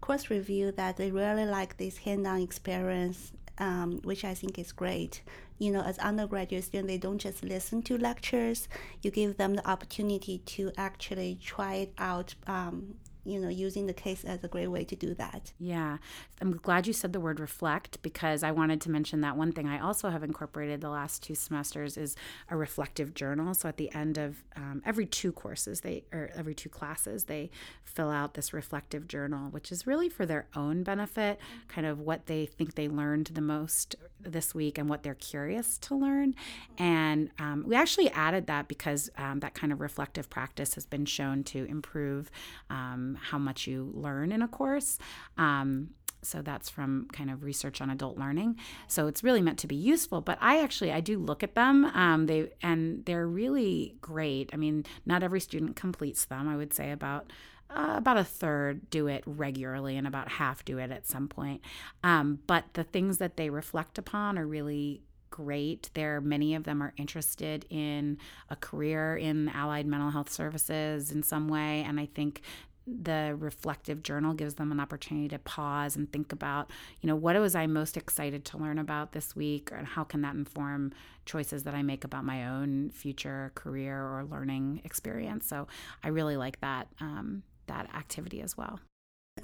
course 0.00 0.30
review 0.30 0.72
that 0.72 0.96
they 0.96 1.10
really 1.10 1.46
like 1.46 1.76
this 1.76 1.98
hands-on 1.98 2.40
experience, 2.40 3.32
um, 3.58 4.00
which 4.04 4.24
I 4.24 4.34
think 4.34 4.58
is 4.58 4.72
great. 4.72 5.22
You 5.58 5.72
know, 5.72 5.80
as 5.80 5.98
undergraduate 5.98 6.64
students, 6.64 6.92
they 6.92 6.98
don't 6.98 7.18
just 7.18 7.42
listen 7.42 7.82
to 7.82 7.96
lectures. 7.96 8.68
You 9.02 9.10
give 9.10 9.36
them 9.38 9.54
the 9.54 9.66
opportunity 9.68 10.38
to 10.38 10.70
actually 10.76 11.38
try 11.42 11.74
it 11.76 11.92
out 11.98 12.34
um, 12.46 12.96
you 13.26 13.40
know, 13.40 13.48
using 13.48 13.86
the 13.86 13.92
case 13.92 14.24
as 14.24 14.42
a 14.44 14.48
great 14.48 14.68
way 14.68 14.84
to 14.84 14.94
do 14.94 15.14
that. 15.14 15.52
Yeah. 15.58 15.98
I'm 16.40 16.56
glad 16.56 16.86
you 16.86 16.92
said 16.92 17.12
the 17.12 17.20
word 17.20 17.40
reflect 17.40 18.00
because 18.02 18.42
I 18.42 18.52
wanted 18.52 18.80
to 18.82 18.90
mention 18.90 19.20
that 19.22 19.36
one 19.36 19.52
thing 19.52 19.66
I 19.66 19.80
also 19.80 20.10
have 20.10 20.22
incorporated 20.22 20.80
the 20.80 20.90
last 20.90 21.22
two 21.22 21.34
semesters 21.34 21.96
is 21.96 22.14
a 22.50 22.56
reflective 22.56 23.14
journal. 23.14 23.52
So 23.54 23.68
at 23.68 23.78
the 23.78 23.92
end 23.92 24.16
of 24.16 24.44
um, 24.54 24.82
every 24.86 25.06
two 25.06 25.32
courses, 25.32 25.80
they 25.80 26.04
or 26.12 26.30
every 26.34 26.54
two 26.54 26.68
classes, 26.68 27.24
they 27.24 27.50
fill 27.82 28.10
out 28.10 28.34
this 28.34 28.52
reflective 28.52 29.08
journal, 29.08 29.50
which 29.50 29.72
is 29.72 29.86
really 29.86 30.08
for 30.08 30.24
their 30.24 30.46
own 30.54 30.82
benefit, 30.82 31.40
kind 31.68 31.86
of 31.86 32.00
what 32.00 32.26
they 32.26 32.46
think 32.46 32.74
they 32.74 32.88
learned 32.88 33.26
the 33.28 33.40
most 33.40 33.96
this 34.20 34.54
week 34.54 34.78
and 34.78 34.88
what 34.88 35.02
they're 35.02 35.14
curious 35.14 35.78
to 35.78 35.94
learn. 35.94 36.34
And 36.78 37.30
um, 37.38 37.64
we 37.66 37.74
actually 37.74 38.10
added 38.10 38.46
that 38.46 38.68
because 38.68 39.10
um, 39.16 39.40
that 39.40 39.54
kind 39.54 39.72
of 39.72 39.80
reflective 39.80 40.30
practice 40.30 40.74
has 40.74 40.86
been 40.86 41.06
shown 41.06 41.42
to 41.44 41.64
improve 41.64 42.30
um, 42.70 43.15
how 43.16 43.38
much 43.38 43.66
you 43.66 43.90
learn 43.94 44.32
in 44.32 44.42
a 44.42 44.48
course. 44.48 44.98
Um, 45.36 45.90
so 46.22 46.42
that's 46.42 46.68
from 46.68 47.06
kind 47.12 47.30
of 47.30 47.44
research 47.44 47.80
on 47.80 47.88
adult 47.88 48.18
learning 48.18 48.58
so 48.88 49.06
it's 49.06 49.22
really 49.22 49.40
meant 49.40 49.58
to 49.58 49.68
be 49.68 49.76
useful 49.76 50.20
but 50.20 50.36
i 50.40 50.60
actually 50.60 50.90
i 50.90 50.98
do 50.98 51.18
look 51.18 51.44
at 51.44 51.54
them 51.54 51.84
um, 51.84 52.26
they 52.26 52.50
and 52.62 53.04
they're 53.04 53.28
really 53.28 53.94
great 54.00 54.50
i 54.52 54.56
mean 54.56 54.84
not 55.04 55.22
every 55.22 55.38
student 55.38 55.76
completes 55.76 56.24
them 56.24 56.48
i 56.48 56.56
would 56.56 56.74
say 56.74 56.90
about 56.90 57.30
uh, 57.70 57.94
about 57.96 58.16
a 58.16 58.24
third 58.24 58.88
do 58.90 59.06
it 59.06 59.22
regularly 59.26 59.96
and 59.96 60.06
about 60.06 60.28
half 60.28 60.64
do 60.64 60.78
it 60.78 60.90
at 60.90 61.06
some 61.06 61.28
point. 61.28 61.60
Um, 62.04 62.38
but 62.46 62.64
the 62.74 62.84
things 62.84 63.18
that 63.18 63.36
they 63.36 63.50
reflect 63.50 63.98
upon 63.98 64.38
are 64.38 64.46
really 64.46 65.02
great. 65.30 65.90
There, 65.94 66.20
many 66.20 66.54
of 66.54 66.64
them 66.64 66.82
are 66.82 66.94
interested 66.96 67.66
in 67.68 68.18
a 68.48 68.56
career 68.56 69.16
in 69.16 69.48
allied 69.50 69.86
mental 69.86 70.10
health 70.10 70.30
services 70.30 71.10
in 71.10 71.22
some 71.22 71.48
way, 71.48 71.84
and 71.86 71.98
I 71.98 72.06
think 72.06 72.42
the 72.86 73.34
reflective 73.38 74.02
journal 74.02 74.32
gives 74.34 74.54
them 74.54 74.70
an 74.70 74.80
opportunity 74.80 75.28
to 75.28 75.38
pause 75.38 75.96
and 75.96 76.12
think 76.12 76.32
about, 76.32 76.70
you 77.00 77.08
know, 77.08 77.16
what 77.16 77.36
was 77.36 77.54
I 77.54 77.66
most 77.66 77.96
excited 77.96 78.44
to 78.46 78.58
learn 78.58 78.78
about 78.78 79.12
this 79.12 79.34
week, 79.34 79.70
and 79.72 79.86
how 79.86 80.04
can 80.04 80.22
that 80.22 80.34
inform 80.34 80.92
choices 81.24 81.64
that 81.64 81.74
I 81.74 81.82
make 81.82 82.04
about 82.04 82.24
my 82.24 82.46
own 82.46 82.90
future 82.90 83.52
career 83.54 83.98
or 83.98 84.24
learning 84.24 84.82
experience. 84.84 85.46
So 85.46 85.66
I 86.04 86.08
really 86.08 86.36
like 86.36 86.60
that. 86.60 86.88
Um, 87.00 87.42
that 87.66 87.92
activity 87.94 88.40
as 88.40 88.56
well. 88.56 88.80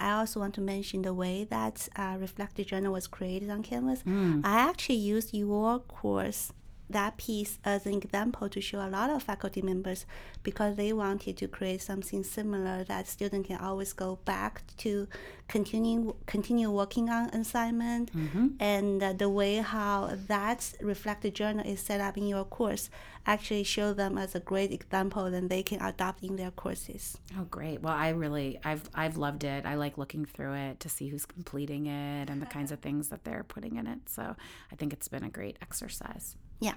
I 0.00 0.12
also 0.12 0.40
want 0.40 0.55
to 0.55 0.61
mention 0.61 1.02
the 1.02 1.12
way 1.12 1.44
that 1.50 1.88
uh, 1.96 2.16
Reflective 2.18 2.66
Journal 2.66 2.92
was 2.92 3.07
created 3.07 3.50
on 3.50 3.62
Canvas. 3.62 4.02
Mm. 4.05 4.40
I 4.44 4.61
actually 4.61 4.96
used 4.96 5.35
your 5.35 5.81
course 5.81 6.52
that 6.92 7.16
piece 7.16 7.59
as 7.64 7.87
an 7.87 7.94
example 7.94 8.48
to 8.48 8.61
show 8.61 8.78
a 8.81 8.88
lot 8.88 9.11
of 9.11 9.22
faculty 9.22 9.62
members 9.62 10.07
because 10.42 10.76
they 10.76 10.92
wanted 10.92 11.37
to 11.38 11.48
create 11.48 11.83
something 11.83 12.22
similar 12.24 12.85
that 12.85 13.07
students 13.09 13.48
can 13.48 13.59
always 13.61 13.92
go 13.92 14.18
back 14.24 14.62
to 14.78 15.09
continue 15.48 16.14
continue 16.26 16.70
working 16.70 17.11
on 17.11 17.28
assignment 17.31 18.11
Mm-hmm. 18.16 18.46
and 18.61 19.02
uh, 19.02 19.12
the 19.12 19.28
way 19.28 19.57
how 19.57 20.16
that 20.28 20.72
reflected 20.81 21.35
journal 21.35 21.64
is 21.66 21.81
set 21.81 22.00
up 22.00 22.16
in 22.16 22.26
your 22.26 22.44
course 22.44 22.90
actually 23.26 23.62
show 23.64 23.92
them 23.92 24.18
as 24.18 24.35
a 24.35 24.40
great 24.40 24.72
example 24.72 25.31
then 25.31 25.48
they 25.48 25.62
can 25.62 25.81
adopt 25.83 26.22
in 26.22 26.37
their 26.37 26.50
courses 26.50 27.18
Oh, 27.38 27.44
great. 27.44 27.81
Well, 27.81 27.94
I 27.94 28.11
really, 28.11 28.59
I've, 28.62 28.83
I've 28.94 29.16
loved 29.16 29.42
it. 29.44 29.64
I 29.64 29.74
like 29.76 29.96
looking 29.96 30.26
through 30.26 30.52
it 30.52 30.81
to 30.81 30.90
see 30.90 31.09
who's 31.09 31.24
completing 31.24 31.87
it 31.87 32.28
and 32.28 32.42
the 32.42 32.46
kinds 32.46 32.70
of 32.70 32.81
things 32.81 33.09
that 33.09 33.24
they're 33.24 33.42
putting 33.42 33.76
in 33.76 33.87
it. 33.87 34.00
So 34.07 34.37
I 34.70 34.74
think 34.76 34.92
it's 34.92 35.09
been 35.09 35.24
a 35.24 35.31
great 35.31 35.57
exercise. 35.62 36.37
Yeah. 36.62 36.75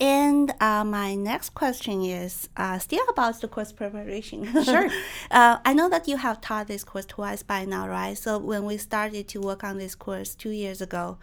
And 0.00 0.54
uh, 0.60 0.82
my 0.82 1.14
next 1.14 1.50
question 1.50 2.02
is 2.02 2.48
uh, 2.56 2.78
still 2.78 3.04
about 3.10 3.40
the 3.40 3.48
course 3.48 3.70
preparation. 3.70 4.50
Sure. 4.64 4.88
uh, 5.30 5.58
I 5.64 5.74
know 5.74 5.90
that 5.90 6.08
you 6.08 6.16
have 6.16 6.40
taught 6.40 6.68
this 6.68 6.84
course 6.84 7.04
twice 7.04 7.42
by 7.42 7.66
now, 7.66 7.86
right? 7.86 8.16
So 8.16 8.38
when 8.38 8.64
we 8.64 8.78
started 8.78 9.28
to 9.28 9.40
work 9.40 9.62
on 9.62 9.76
this 9.76 9.94
course 9.94 10.34
two 10.34 10.50
years 10.50 10.80
ago, 10.80 11.18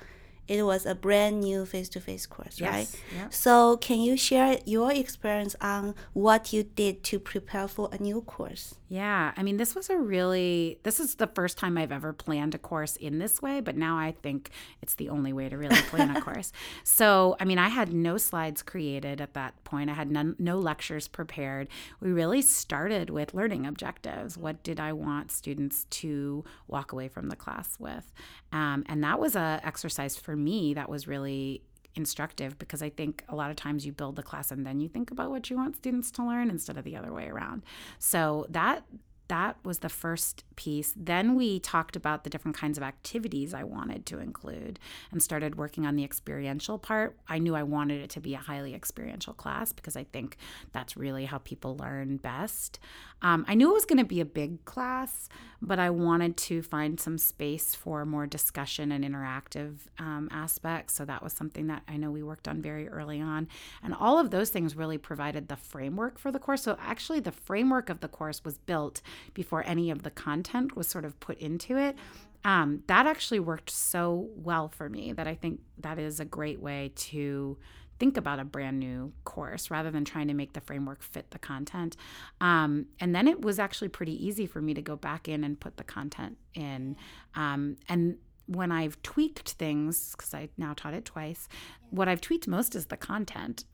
it 0.47 0.63
was 0.63 0.85
a 0.85 0.95
brand 0.95 1.41
new 1.41 1.65
face 1.65 1.89
to 1.89 1.99
face 1.99 2.25
course, 2.25 2.61
right? 2.61 2.87
Yes, 2.87 2.95
yep. 3.15 3.33
So 3.33 3.77
can 3.77 3.99
you 3.99 4.15
share 4.15 4.59
your 4.65 4.93
experience 4.93 5.55
on 5.59 5.93
what 6.13 6.53
you 6.53 6.63
did 6.63 7.03
to 7.05 7.19
prepare 7.19 7.67
for 7.67 7.89
a 7.91 8.01
new 8.01 8.21
course? 8.21 8.75
Yeah, 8.89 9.33
I 9.35 9.43
mean, 9.43 9.57
this 9.57 9.75
was 9.75 9.89
a 9.89 9.97
really, 9.97 10.79
this 10.83 11.01
is 11.01 11.15
the 11.15 11.27
first 11.27 11.57
time 11.57 11.77
I've 11.77 11.91
ever 11.91 12.13
planned 12.13 12.55
a 12.55 12.57
course 12.57 12.95
in 12.95 13.19
this 13.19 13.41
way, 13.41 13.59
but 13.59 13.75
now 13.75 13.97
I 13.97 14.13
think 14.13 14.49
it's 14.81 14.95
the 14.95 15.09
only 15.09 15.33
way 15.33 15.49
to 15.49 15.57
really 15.57 15.81
plan 15.83 16.15
a 16.15 16.21
course. 16.21 16.51
So, 16.83 17.35
I 17.39 17.45
mean, 17.45 17.59
I 17.59 17.67
had 17.69 17.93
no 17.93 18.17
slides 18.17 18.61
created 18.61 19.19
at 19.21 19.33
that 19.33 19.61
point, 19.63 19.89
I 19.89 19.93
had 19.93 20.09
none, 20.09 20.35
no 20.39 20.57
lectures 20.57 21.07
prepared. 21.07 21.67
We 21.99 22.11
really 22.11 22.41
started 22.41 23.09
with 23.09 23.33
learning 23.33 23.65
objectives. 23.65 24.37
What 24.37 24.63
did 24.63 24.79
I 24.79 24.93
want 24.93 25.31
students 25.31 25.85
to 25.85 26.43
walk 26.67 26.91
away 26.91 27.07
from 27.07 27.29
the 27.29 27.35
class 27.35 27.77
with? 27.79 28.13
Um, 28.51 28.83
and 28.87 29.03
that 29.03 29.19
was 29.19 29.35
a 29.35 29.59
exercise 29.63 30.15
for 30.15 30.35
me 30.35 30.73
that 30.73 30.89
was 30.89 31.07
really 31.07 31.61
instructive 31.97 32.57
because 32.57 32.81
I 32.81 32.89
think 32.89 33.23
a 33.27 33.35
lot 33.35 33.49
of 33.49 33.55
times 33.55 33.85
you 33.85 33.91
build 33.91 34.15
the 34.15 34.23
class 34.23 34.51
and 34.51 34.65
then 34.65 34.79
you 34.79 34.87
think 34.87 35.11
about 35.11 35.31
what 35.31 35.49
you 35.49 35.57
want 35.57 35.75
students 35.75 36.11
to 36.11 36.25
learn 36.25 36.49
instead 36.49 36.77
of 36.77 36.83
the 36.83 36.95
other 36.95 37.11
way 37.11 37.27
around. 37.27 37.63
So 37.99 38.45
that 38.49 38.83
that 39.27 39.57
was 39.63 39.79
the 39.79 39.89
first 39.89 40.43
piece. 40.55 40.93
Then 40.95 41.35
we 41.35 41.59
talked 41.59 41.95
about 41.95 42.23
the 42.23 42.29
different 42.29 42.57
kinds 42.57 42.77
of 42.77 42.83
activities 42.83 43.53
I 43.53 43.63
wanted 43.63 44.05
to 44.07 44.19
include 44.19 44.79
and 45.11 45.21
started 45.21 45.55
working 45.55 45.85
on 45.85 45.95
the 45.95 46.03
experiential 46.03 46.77
part. 46.77 47.17
I 47.27 47.39
knew 47.39 47.55
I 47.55 47.63
wanted 47.63 48.01
it 48.01 48.09
to 48.11 48.19
be 48.19 48.33
a 48.33 48.39
highly 48.39 48.73
experiential 48.73 49.33
class 49.33 49.71
because 49.71 49.95
I 49.95 50.05
think 50.05 50.37
that's 50.71 50.97
really 50.97 51.25
how 51.25 51.39
people 51.39 51.77
learn 51.77 52.17
best. 52.17 52.79
Um, 53.21 53.45
I 53.47 53.55
knew 53.55 53.71
it 53.71 53.73
was 53.73 53.85
going 53.85 53.97
to 53.97 54.05
be 54.05 54.21
a 54.21 54.25
big 54.25 54.63
class, 54.65 55.27
but 55.61 55.79
I 55.79 55.89
wanted 55.89 56.37
to 56.37 56.61
find 56.61 56.99
some 56.99 57.17
space 57.17 57.73
for 57.73 58.05
more 58.05 58.27
discussion 58.27 58.91
and 58.91 59.03
interactive 59.03 59.77
um, 59.97 60.29
aspects. 60.31 60.93
So 60.93 61.05
that 61.05 61.23
was 61.23 61.33
something 61.33 61.67
that 61.67 61.81
I 61.87 61.97
know 61.97 62.11
we 62.11 62.21
worked 62.21 62.47
on 62.47 62.61
very 62.61 62.87
early 62.87 63.19
on. 63.19 63.47
And 63.83 63.93
all 63.93 64.19
of 64.19 64.29
those 64.29 64.51
things 64.51 64.75
really 64.75 64.99
provided 64.99 65.47
the 65.47 65.55
framework 65.55 66.19
for 66.19 66.31
the 66.31 66.39
course. 66.39 66.61
So 66.61 66.77
actually, 66.79 67.19
the 67.19 67.31
framework 67.31 67.89
of 67.89 68.01
the 68.01 68.07
course 68.07 68.43
was 68.43 68.59
built 68.59 69.01
before 69.33 69.63
any 69.65 69.91
of 69.91 70.03
the 70.03 70.11
content 70.11 70.75
was 70.75 70.87
sort 70.87 71.05
of 71.05 71.19
put 71.19 71.37
into 71.39 71.77
it. 71.77 71.95
Um, 72.43 72.83
that 72.87 73.07
actually 73.07 73.39
worked 73.39 73.69
so 73.69 74.29
well 74.35 74.69
for 74.69 74.89
me 74.89 75.11
that 75.13 75.27
I 75.27 75.35
think 75.35 75.59
that 75.79 75.99
is 75.99 76.19
a 76.19 76.25
great 76.25 76.61
way 76.61 76.91
to 76.95 77.57
think 77.99 78.15
about 78.15 78.39
a 78.39 78.45
brand 78.45 78.79
new 78.79 79.11
course 79.23 79.71
rather 79.71 79.89
than 79.89 80.05
trying 80.05 80.27
to 80.27 80.33
make 80.33 80.53
the 80.53 80.61
framework 80.61 81.01
fit 81.01 81.31
the 81.31 81.39
content. 81.39 81.97
Um, 82.39 82.85
and 82.99 83.15
then 83.15 83.27
it 83.27 83.41
was 83.41 83.59
actually 83.59 83.89
pretty 83.89 84.25
easy 84.25 84.45
for 84.45 84.61
me 84.61 84.73
to 84.75 84.81
go 84.81 84.95
back 84.95 85.27
in 85.27 85.43
and 85.43 85.59
put 85.59 85.77
the 85.77 85.83
content 85.83 86.37
in. 86.53 86.95
Um, 87.35 87.77
and 87.89 88.17
when 88.45 88.71
I've 88.71 89.01
tweaked 89.01 89.51
things, 89.53 90.11
because 90.15 90.33
I 90.33 90.49
now 90.57 90.73
taught 90.73 90.93
it 90.93 91.05
twice, 91.05 91.49
what 91.89 92.07
I've 92.07 92.21
tweaked 92.21 92.47
most 92.47 92.75
is 92.75 92.85
the 92.85 92.97
content. 92.97 93.65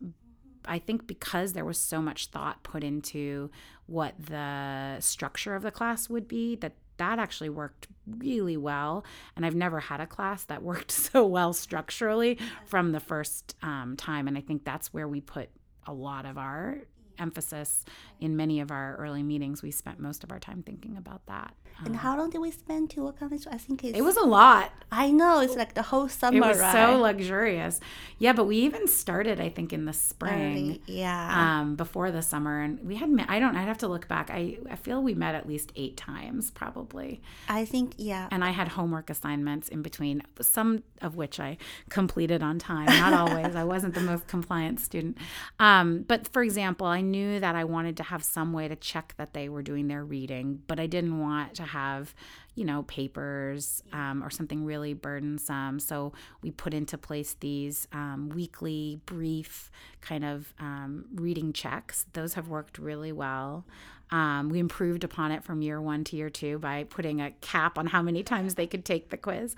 I 0.66 0.78
think 0.78 1.06
because 1.06 1.52
there 1.52 1.64
was 1.64 1.78
so 1.78 2.00
much 2.00 2.26
thought 2.26 2.62
put 2.62 2.84
into 2.84 3.50
what 3.86 4.14
the 4.18 4.98
structure 5.00 5.54
of 5.54 5.62
the 5.62 5.70
class 5.70 6.08
would 6.08 6.28
be, 6.28 6.56
that 6.56 6.72
that 6.96 7.18
actually 7.18 7.48
worked 7.48 7.88
really 8.06 8.56
well. 8.56 9.04
And 9.36 9.44
I've 9.44 9.54
never 9.54 9.80
had 9.80 10.00
a 10.00 10.06
class 10.06 10.44
that 10.44 10.62
worked 10.70 10.90
so 10.90 11.26
well 11.26 11.52
structurally 11.52 12.38
from 12.66 12.92
the 12.92 13.00
first 13.00 13.56
um, 13.62 13.96
time. 13.96 14.28
And 14.28 14.38
I 14.38 14.40
think 14.40 14.64
that's 14.64 14.92
where 14.92 15.08
we 15.08 15.20
put 15.20 15.50
a 15.86 15.92
lot 15.92 16.26
of 16.26 16.38
our 16.38 16.78
emphasis 17.18 17.84
in 18.20 18.36
many 18.36 18.60
of 18.60 18.70
our 18.70 18.96
early 18.96 19.22
meetings. 19.22 19.62
We 19.62 19.70
spent 19.70 19.98
most 20.00 20.24
of 20.24 20.32
our 20.32 20.40
time 20.40 20.62
thinking 20.62 20.96
about 20.96 21.26
that. 21.26 21.54
And 21.84 21.96
how 21.96 22.16
long 22.16 22.30
did 22.30 22.38
we 22.38 22.50
spend 22.50 22.90
to 22.90 23.04
work 23.04 23.20
on 23.20 23.30
this? 23.30 23.46
I 23.46 23.58
think 23.58 23.84
it's, 23.84 23.98
It 23.98 24.02
was 24.02 24.16
a 24.16 24.24
lot. 24.24 24.72
I 24.92 25.10
know 25.10 25.40
it's 25.40 25.56
like 25.56 25.74
the 25.74 25.82
whole 25.82 26.08
summer, 26.08 26.36
It 26.36 26.40
was 26.40 26.58
right? 26.60 26.72
so 26.72 26.98
luxurious. 26.98 27.80
Yeah, 28.18 28.32
but 28.32 28.44
we 28.44 28.58
even 28.58 28.86
started, 28.86 29.40
I 29.40 29.48
think, 29.48 29.72
in 29.72 29.84
the 29.84 29.92
spring. 29.92 30.32
Early, 30.56 30.82
yeah. 30.86 31.60
um, 31.60 31.74
before 31.74 32.10
the 32.12 32.22
summer, 32.22 32.60
and 32.62 32.80
we 32.86 32.96
had 32.96 33.10
met. 33.10 33.28
I 33.28 33.40
don't. 33.40 33.56
I'd 33.56 33.66
have 33.66 33.78
to 33.78 33.88
look 33.88 34.06
back. 34.08 34.30
I 34.30 34.58
I 34.70 34.76
feel 34.76 35.02
we 35.02 35.14
met 35.14 35.34
at 35.34 35.48
least 35.48 35.72
eight 35.74 35.96
times, 35.96 36.50
probably. 36.50 37.20
I 37.48 37.64
think 37.64 37.94
yeah. 37.98 38.28
And 38.30 38.44
I 38.44 38.50
had 38.50 38.68
homework 38.68 39.10
assignments 39.10 39.68
in 39.68 39.82
between, 39.82 40.22
some 40.40 40.84
of 41.02 41.16
which 41.16 41.40
I 41.40 41.58
completed 41.90 42.42
on 42.42 42.58
time. 42.58 42.86
Not 42.86 43.12
always. 43.12 43.56
I 43.56 43.64
wasn't 43.64 43.94
the 43.94 44.00
most 44.00 44.26
compliant 44.28 44.80
student. 44.80 45.18
Um, 45.58 46.04
but 46.06 46.28
for 46.28 46.42
example, 46.42 46.86
I 46.86 47.00
knew 47.00 47.40
that 47.40 47.56
I 47.56 47.64
wanted 47.64 47.96
to 47.98 48.04
have 48.04 48.22
some 48.22 48.52
way 48.52 48.68
to 48.68 48.76
check 48.76 49.14
that 49.16 49.34
they 49.34 49.48
were 49.48 49.62
doing 49.62 49.88
their 49.88 50.04
reading, 50.04 50.62
but 50.66 50.78
I 50.78 50.86
didn't 50.86 51.18
want 51.18 51.54
to 51.54 51.63
have, 51.66 52.14
you 52.54 52.64
know, 52.64 52.82
papers 52.84 53.82
um, 53.92 54.22
or 54.22 54.30
something 54.30 54.64
really 54.64 54.94
burdensome. 54.94 55.80
So 55.80 56.12
we 56.42 56.50
put 56.50 56.74
into 56.74 56.96
place 56.98 57.36
these 57.40 57.88
um, 57.92 58.30
weekly, 58.34 59.00
brief 59.06 59.70
kind 60.00 60.24
of 60.24 60.52
um, 60.58 61.06
reading 61.14 61.52
checks. 61.52 62.06
Those 62.12 62.34
have 62.34 62.48
worked 62.48 62.78
really 62.78 63.12
well. 63.12 63.64
Um, 64.10 64.50
we 64.50 64.58
improved 64.58 65.02
upon 65.02 65.32
it 65.32 65.42
from 65.42 65.62
year 65.62 65.80
one 65.80 66.04
to 66.04 66.16
year 66.16 66.30
two 66.30 66.58
by 66.58 66.84
putting 66.84 67.20
a 67.20 67.30
cap 67.40 67.78
on 67.78 67.86
how 67.86 68.02
many 68.02 68.22
times 68.22 68.54
they 68.54 68.66
could 68.66 68.84
take 68.84 69.10
the 69.10 69.16
quiz. 69.16 69.56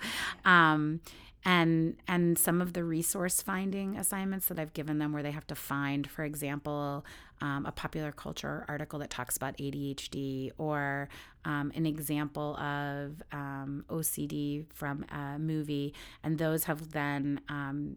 And 1.47 1.95
and 2.09 2.37
some 2.37 2.61
of 2.61 2.73
the 2.73 2.83
resource 2.83 3.41
finding 3.41 3.95
assignments 3.95 4.49
that 4.49 4.59
I've 4.59 4.73
given 4.73 4.99
them 4.99 5.13
where 5.13 5.23
they 5.23 5.31
have 5.31 5.47
to 5.47 5.55
find, 5.55 6.05
for 6.05 6.25
example, 6.25 7.05
um, 7.39 7.65
a 7.65 7.71
popular 7.71 8.11
culture 8.11 8.65
article 8.67 8.99
that 8.99 9.09
talks 9.09 9.37
about 9.37 9.55
ADHD 9.57 10.51
or 10.57 11.07
um, 11.45 11.71
an 11.73 11.85
example 11.85 12.57
of 12.57 13.23
um, 13.31 13.85
OCD 13.87 14.65
from 14.73 15.05
a 15.09 15.39
movie, 15.39 15.93
and 16.21 16.37
those 16.37 16.65
have 16.65 16.91
then 16.91 17.39
um, 17.47 17.95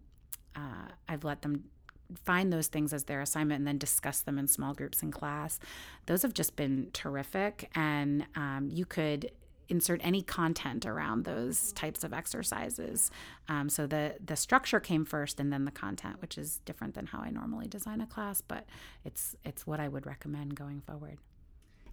uh, 0.54 0.92
I've 1.08 1.24
let 1.24 1.42
them 1.42 1.64
find 2.24 2.52
those 2.52 2.68
things 2.68 2.92
as 2.92 3.04
their 3.04 3.20
assignment 3.20 3.58
and 3.58 3.66
then 3.66 3.78
discuss 3.78 4.20
them 4.20 4.38
in 4.38 4.46
small 4.46 4.74
groups 4.74 5.02
in 5.02 5.10
class. 5.10 5.58
Those 6.06 6.22
have 6.22 6.34
just 6.34 6.54
been 6.54 6.90
terrific, 6.92 7.68
and 7.74 8.26
um, 8.36 8.68
you 8.70 8.86
could 8.86 9.32
insert 9.70 10.00
any 10.02 10.22
content 10.22 10.84
around 10.84 11.24
those 11.24 11.72
types 11.72 12.04
of 12.04 12.12
exercises. 12.12 13.10
Um, 13.48 13.68
so 13.68 13.86
the 13.86 14.16
the 14.24 14.36
structure 14.36 14.80
came 14.80 15.04
first, 15.04 15.40
and 15.40 15.52
then 15.52 15.64
the 15.64 15.70
content, 15.70 16.20
which 16.20 16.36
is 16.36 16.60
different 16.64 16.94
than 16.94 17.06
how 17.06 17.20
I 17.20 17.30
normally 17.30 17.68
design 17.68 18.00
a 18.00 18.06
class, 18.06 18.40
but 18.40 18.66
it's 19.04 19.36
it's 19.44 19.66
what 19.66 19.80
I 19.80 19.88
would 19.88 20.06
recommend 20.06 20.56
going 20.56 20.80
forward. 20.80 21.18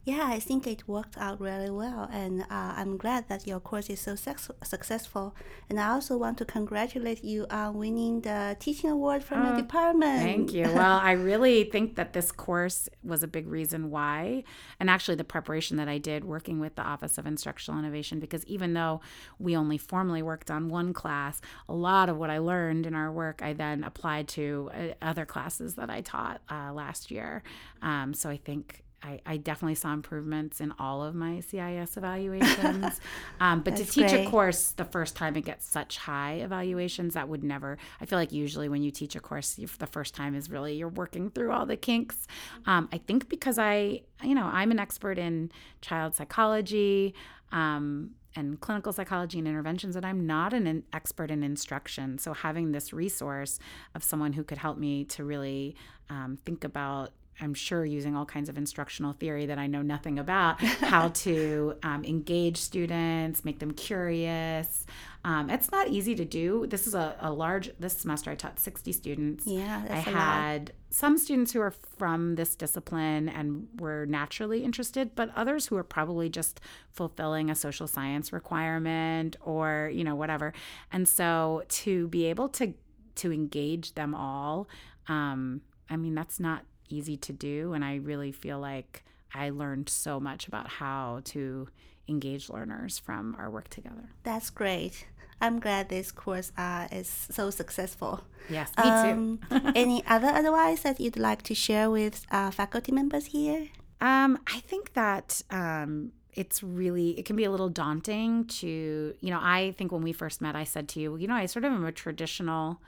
Yeah, 0.08 0.26
I 0.26 0.39
think 0.39 0.65
it 0.67 0.88
worked 0.88 1.17
out 1.17 1.41
really 1.41 1.70
well, 1.70 2.08
and 2.13 2.43
uh, 2.43 2.46
I'm 2.78 2.96
glad 2.96 3.28
that 3.28 3.46
your 3.46 3.60
course 3.60 3.89
is 3.89 4.00
so 4.00 4.15
sex- 4.15 4.50
successful. 4.63 5.36
And 5.70 5.78
I 5.78 5.89
also 5.89 6.15
want 6.15 6.38
to 6.38 6.46
congratulate 6.46 7.26
you 7.26 7.46
on 7.50 7.74
winning 7.74 8.22
the 8.22 8.56
teaching 8.58 8.89
award 8.89 9.22
from 9.22 9.46
Oh, 9.46 9.50
the 9.50 9.62
department. 9.62 10.22
Thank 10.22 10.54
you. 10.54 10.63
Well, 10.78 10.98
I 11.04 11.12
really 11.12 11.65
think 11.65 11.98
that 11.98 12.13
this 12.13 12.32
course 12.32 12.88
was 13.04 13.22
a 13.22 13.28
big 13.28 13.48
reason 13.50 13.89
why, 13.89 14.46
and 14.80 14.89
actually 14.89 15.15
the 15.15 15.26
preparation 15.26 15.76
that 15.76 15.89
I 15.89 15.98
did 15.98 16.24
working 16.24 16.62
with 16.62 16.76
the 16.76 16.84
Office 16.84 17.17
of 17.17 17.26
Instructional 17.28 17.78
Innovation, 17.78 18.22
because 18.22 18.46
even 18.46 18.74
though 18.76 19.02
we 19.39 19.58
only 19.58 19.78
formally 19.78 20.22
worked 20.22 20.50
on 20.50 20.70
one 20.70 20.93
class, 20.93 21.41
a 21.67 21.74
lot 21.74 22.08
of 22.08 22.15
what 22.15 22.30
I 22.30 22.38
learned 22.38 22.86
in 22.86 22.96
our 22.96 23.12
work 23.12 23.41
I 23.43 23.52
then 23.52 23.84
applied 23.84 24.30
to 24.30 24.72
uh, 24.74 24.93
other 25.02 25.26
classes 25.26 25.76
that 25.76 25.89
I 25.89 26.00
taught 26.00 26.39
uh, 26.50 26.72
last 26.72 27.12
year. 27.12 27.43
Um, 27.82 28.13
so 28.13 28.30
I 28.30 28.38
think. 28.38 28.86
I, 29.03 29.21
I 29.25 29.38
definitely 29.38 29.75
saw 29.75 29.93
improvements 29.93 30.60
in 30.60 30.73
all 30.79 31.03
of 31.03 31.13
my 31.13 31.39
CIS 31.41 31.97
evaluations. 31.97 32.99
Um, 33.39 33.62
but 33.62 33.75
to 33.75 33.86
teach 33.86 34.10
great. 34.10 34.27
a 34.27 34.29
course 34.29 34.71
the 34.71 34.83
first 34.83 35.15
time 35.15 35.36
it 35.36 35.45
gets 35.45 35.67
such 35.67 35.97
high 35.97 36.33
evaluations, 36.36 37.13
that 37.13 37.29
would 37.29 37.43
never, 37.43 37.77
I 38.01 38.05
feel 38.05 38.17
like 38.17 38.31
usually 38.31 38.67
when 38.67 38.81
you 38.81 38.89
teach 38.89 39.15
a 39.15 39.19
course, 39.19 39.60
the 39.77 39.86
first 39.86 40.15
time 40.15 40.33
is 40.33 40.49
really 40.49 40.75
you're 40.75 40.89
working 40.89 41.29
through 41.29 41.51
all 41.51 41.65
the 41.65 41.77
kinks. 41.77 42.27
Um, 42.65 42.89
I 42.91 42.97
think 42.97 43.29
because 43.29 43.60
I, 43.60 44.01
you 44.23 44.33
know, 44.33 44.45
I'm 44.45 44.71
an 44.71 44.79
expert 44.79 45.19
in 45.19 45.51
child 45.81 46.15
psychology. 46.15 47.13
Um, 47.51 48.12
and 48.36 48.60
clinical 48.60 48.93
psychology 48.93 49.39
and 49.39 49.47
interventions, 49.47 49.95
and 49.95 50.05
I'm 50.05 50.27
not 50.27 50.53
an, 50.53 50.67
an 50.67 50.83
expert 50.93 51.31
in 51.31 51.43
instruction. 51.43 52.19
So 52.19 52.33
having 52.33 52.71
this 52.71 52.93
resource 52.93 53.57
of 53.95 54.03
someone 54.03 54.33
who 54.33 54.43
could 54.43 54.60
help 54.60 54.77
me 54.77 55.05
to 55.05 55.23
really 55.23 55.75
um, 56.10 56.38
think 56.45 56.63
about 56.63 57.12
I'm 57.39 57.54
sure 57.54 57.86
using 57.86 58.15
all 58.15 58.26
kinds 58.26 58.50
of 58.50 58.58
instructional 58.58 59.13
theory 59.13 59.45
that 59.45 59.60
I 59.60 59.67
know 59.67 59.82
nothing 59.82 60.17
about, 60.17 60.62
how 60.62 61.08
to 61.26 61.76
um, 61.84 62.04
engage 62.04 62.58
students, 62.58 63.45
make 63.45 63.60
them 63.60 63.71
curious. 63.71 64.86
Um, 65.23 65.50
it's 65.50 65.71
not 65.71 65.89
easy 65.89 66.15
to 66.15 66.26
do. 66.26 66.65
This 66.67 66.88
is 66.88 66.95
a, 66.95 67.15
a, 67.19 67.32
large, 67.32 67.69
this 67.80 67.97
semester 67.97 68.32
I 68.32 68.36
taught 68.36 68.60
60 68.60 68.91
students. 68.91 69.45
Yeah, 69.45 69.84
I 69.89 69.95
had 69.97 70.71
some 70.89 71.17
students 71.17 71.52
who 71.52 71.62
are 71.62 71.71
from 71.71 72.36
this 72.36 72.56
discipline 72.56 73.30
and 73.30 73.67
were 73.80 74.06
naturally 74.06 74.63
interested, 74.63 75.15
but 75.15 75.30
others 75.36 75.67
who 75.67 75.76
are 75.76 75.84
probably 75.84 76.30
just 76.30 76.60
fulfilling 76.91 77.50
a 77.50 77.56
social 77.56 77.88
science 77.88 78.34
requirement 78.34 79.36
or, 79.41 79.91
you 79.93 80.04
know, 80.04 80.15
whatever. 80.15 80.54
And 80.91 81.08
so 81.08 81.63
to 81.69 82.08
be 82.08 82.26
able 82.26 82.50
to, 82.50 82.73
to 83.15 83.32
engage 83.32 83.93
them 83.93 84.15
all, 84.15 84.67
um, 85.08 85.62
I 85.89 85.97
mean, 85.97 86.15
that's 86.15 86.39
not 86.39 86.63
easy 86.89 87.17
to 87.17 87.34
do. 87.34 87.73
And 87.73 87.84
I 87.84 87.95
really 87.95 88.32
feel 88.32 88.60
like 88.60 89.04
I 89.34 89.50
learned 89.50 89.89
so 89.89 90.19
much 90.19 90.47
about 90.47 90.67
how 90.67 91.21
to 91.26 91.67
engage 92.08 92.50
learners 92.50 92.97
from 92.97 93.36
our 93.38 93.50
work 93.50 93.69
together. 93.69 94.10
That's 94.23 94.50
great. 94.50 95.06
I'm 95.39 95.60
glad 95.60 95.89
this 95.89 96.12
course 96.12 96.52
uh, 96.58 96.88
is 96.91 97.08
so 97.08 97.52
successful. 97.52 98.23
Yes, 98.50 98.71
me 98.78 98.89
um, 98.89 99.39
too. 99.50 99.71
any 99.76 100.04
other 100.08 100.28
advice 100.28 100.82
that 100.82 101.00
you'd 101.00 101.17
like 101.17 101.43
to 101.43 101.54
share 101.54 101.91
with 101.91 102.26
uh, 102.32 102.50
faculty 102.50 102.91
members 102.91 103.28
here? 103.28 103.67
Um, 104.02 104.39
I 104.47 104.60
think 104.62 104.93
that 104.93 105.41
um, 105.52 106.12
it's 106.34 106.63
really 106.63 107.19
it 107.19 107.26
can 107.26 107.36
be 107.36 107.43
a 107.43 107.52
little 107.52 107.69
daunting 107.69 108.45
to 108.45 109.13
you 109.19 109.30
know 109.30 109.39
I 109.41 109.73
think 109.78 109.91
when 109.91 110.04
we 110.04 110.13
first 110.13 110.39
met 110.39 110.56
I 110.56 110.63
said 110.63 110.88
to 110.89 111.00
you 111.00 111.17
you 111.17 111.28
know 111.28 111.34
I 111.34 111.47
sort 111.47 111.65
of 111.65 111.73
am 111.73 111.84
a 111.84 111.91
traditional 111.91 112.80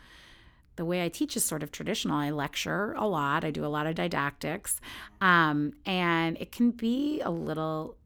the 0.79 0.85
way 0.85 1.03
I 1.03 1.09
teach 1.09 1.35
is 1.35 1.43
sort 1.43 1.61
of 1.61 1.73
traditional. 1.73 2.15
I 2.15 2.29
lecture 2.29 2.93
a 2.93 3.05
lot, 3.05 3.43
I 3.43 3.51
do 3.51 3.65
a 3.65 3.67
lot 3.67 3.85
of 3.85 3.95
didactics, 3.95 4.79
um, 5.19 5.73
and 5.85 6.37
it 6.37 6.53
can 6.53 6.71
be 6.71 7.19
a 7.19 7.29
little 7.29 7.97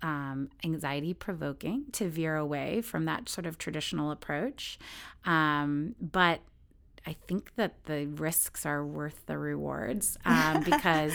um, 0.00 0.48
anxiety 0.64 1.12
provoking 1.12 1.84
to 1.92 2.08
veer 2.08 2.34
away 2.36 2.80
from 2.80 3.04
that 3.04 3.28
sort 3.28 3.44
of 3.44 3.58
traditional 3.58 4.10
approach. 4.10 4.78
Um, 5.26 5.96
but 6.00 6.40
I 7.06 7.14
think 7.28 7.52
that 7.56 7.84
the 7.84 8.06
risks 8.06 8.64
are 8.64 8.82
worth 8.82 9.26
the 9.26 9.36
rewards 9.36 10.16
um, 10.24 10.62
because, 10.64 11.12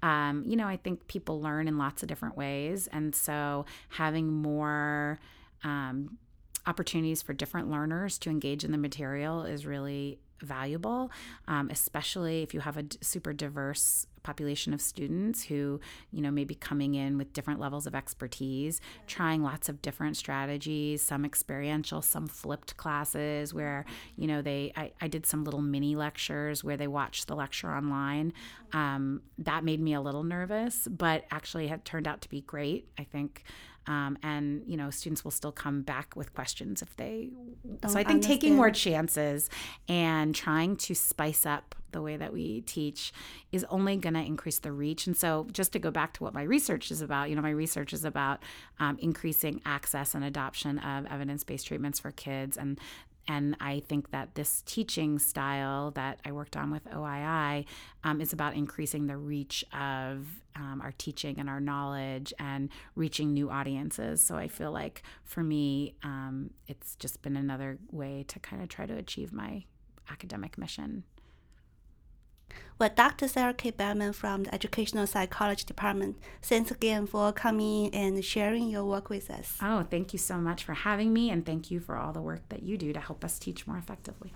um, 0.00 0.44
you 0.46 0.54
know, 0.54 0.68
I 0.68 0.76
think 0.76 1.08
people 1.08 1.40
learn 1.40 1.66
in 1.66 1.76
lots 1.76 2.04
of 2.04 2.08
different 2.08 2.36
ways. 2.36 2.88
And 2.92 3.16
so 3.16 3.66
having 3.88 4.32
more 4.32 5.18
um, 5.64 6.18
opportunities 6.66 7.22
for 7.22 7.32
different 7.32 7.70
learners 7.70 8.18
to 8.18 8.30
engage 8.30 8.64
in 8.64 8.72
the 8.72 8.78
material 8.78 9.44
is 9.44 9.66
really 9.66 10.18
valuable, 10.42 11.10
um, 11.46 11.68
especially 11.70 12.42
if 12.42 12.54
you 12.54 12.60
have 12.60 12.76
a 12.76 12.82
d- 12.82 12.96
super 13.00 13.32
diverse 13.32 14.06
population 14.22 14.74
of 14.74 14.80
students 14.80 15.44
who, 15.44 15.80
you 16.12 16.20
know, 16.20 16.30
may 16.30 16.44
be 16.44 16.54
coming 16.54 16.94
in 16.94 17.16
with 17.16 17.32
different 17.32 17.58
levels 17.58 17.86
of 17.86 17.94
expertise, 17.94 18.80
trying 19.06 19.42
lots 19.42 19.68
of 19.68 19.80
different 19.80 20.16
strategies, 20.16 21.00
some 21.02 21.24
experiential, 21.24 22.02
some 22.02 22.26
flipped 22.26 22.76
classes 22.76 23.54
where, 23.54 23.84
you 24.16 24.26
know, 24.26 24.42
they, 24.42 24.72
I, 24.76 24.92
I 25.00 25.08
did 25.08 25.24
some 25.24 25.44
little 25.44 25.62
mini 25.62 25.96
lectures 25.96 26.62
where 26.62 26.76
they 26.76 26.88
watched 26.88 27.26
the 27.26 27.34
lecture 27.34 27.72
online. 27.72 28.32
Um, 28.72 29.22
that 29.38 29.64
made 29.64 29.80
me 29.80 29.94
a 29.94 30.00
little 30.00 30.24
nervous, 30.24 30.86
but 30.90 31.24
actually 31.30 31.68
had 31.68 31.84
turned 31.84 32.06
out 32.06 32.20
to 32.22 32.28
be 32.28 32.42
great. 32.42 32.88
I 32.98 33.04
think 33.04 33.44
um, 33.88 34.18
and 34.22 34.62
you 34.66 34.76
know 34.76 34.90
students 34.90 35.24
will 35.24 35.30
still 35.32 35.50
come 35.50 35.82
back 35.82 36.14
with 36.14 36.32
questions 36.34 36.82
if 36.82 36.94
they 36.96 37.30
Don't 37.80 37.90
so 37.90 37.98
i 37.98 38.04
think 38.04 38.16
understand. 38.16 38.40
taking 38.40 38.56
more 38.56 38.70
chances 38.70 39.50
and 39.88 40.34
trying 40.34 40.76
to 40.76 40.94
spice 40.94 41.46
up 41.46 41.74
the 41.90 42.02
way 42.02 42.18
that 42.18 42.32
we 42.32 42.60
teach 42.60 43.14
is 43.50 43.64
only 43.70 43.96
going 43.96 44.12
to 44.12 44.20
increase 44.20 44.58
the 44.58 44.70
reach 44.70 45.06
and 45.06 45.16
so 45.16 45.46
just 45.52 45.72
to 45.72 45.78
go 45.78 45.90
back 45.90 46.12
to 46.12 46.22
what 46.22 46.34
my 46.34 46.42
research 46.42 46.90
is 46.90 47.00
about 47.00 47.30
you 47.30 47.34
know 47.34 47.40
my 47.40 47.50
research 47.50 47.94
is 47.94 48.04
about 48.04 48.42
um, 48.78 48.98
increasing 49.00 49.60
access 49.64 50.14
and 50.14 50.22
adoption 50.22 50.78
of 50.80 51.06
evidence-based 51.06 51.66
treatments 51.66 51.98
for 51.98 52.10
kids 52.12 52.58
and 52.58 52.78
and 53.28 53.56
I 53.60 53.80
think 53.80 54.10
that 54.10 54.34
this 54.34 54.62
teaching 54.64 55.18
style 55.18 55.90
that 55.92 56.18
I 56.24 56.32
worked 56.32 56.56
on 56.56 56.70
with 56.70 56.84
OII 56.86 57.66
um, 58.02 58.20
is 58.22 58.32
about 58.32 58.54
increasing 58.54 59.06
the 59.06 59.18
reach 59.18 59.64
of 59.72 60.26
um, 60.56 60.80
our 60.82 60.92
teaching 60.96 61.38
and 61.38 61.48
our 61.48 61.60
knowledge 61.60 62.32
and 62.38 62.70
reaching 62.96 63.34
new 63.34 63.50
audiences. 63.50 64.22
So 64.22 64.36
I 64.36 64.48
feel 64.48 64.72
like 64.72 65.02
for 65.24 65.42
me, 65.44 65.94
um, 66.02 66.50
it's 66.66 66.96
just 66.96 67.20
been 67.20 67.36
another 67.36 67.78
way 67.92 68.24
to 68.28 68.38
kind 68.38 68.62
of 68.62 68.70
try 68.70 68.86
to 68.86 68.94
achieve 68.94 69.30
my 69.32 69.64
academic 70.10 70.56
mission. 70.56 71.04
Well, 72.78 72.90
Dr. 72.94 73.26
Sarah 73.26 73.54
K. 73.54 73.72
Bearman 73.72 74.12
from 74.14 74.44
the 74.44 74.54
Educational 74.54 75.06
Psychology 75.06 75.64
Department, 75.64 76.16
thanks 76.42 76.70
again 76.70 77.06
for 77.06 77.32
coming 77.32 77.92
and 77.92 78.24
sharing 78.24 78.68
your 78.68 78.84
work 78.84 79.10
with 79.10 79.30
us. 79.30 79.56
Oh, 79.60 79.84
thank 79.90 80.12
you 80.12 80.18
so 80.18 80.36
much 80.38 80.62
for 80.62 80.74
having 80.74 81.12
me, 81.12 81.28
and 81.30 81.44
thank 81.44 81.72
you 81.72 81.80
for 81.80 81.96
all 81.96 82.12
the 82.12 82.22
work 82.22 82.48
that 82.50 82.62
you 82.62 82.78
do 82.78 82.92
to 82.92 83.00
help 83.00 83.24
us 83.24 83.38
teach 83.38 83.66
more 83.66 83.78
effectively. 83.78 84.32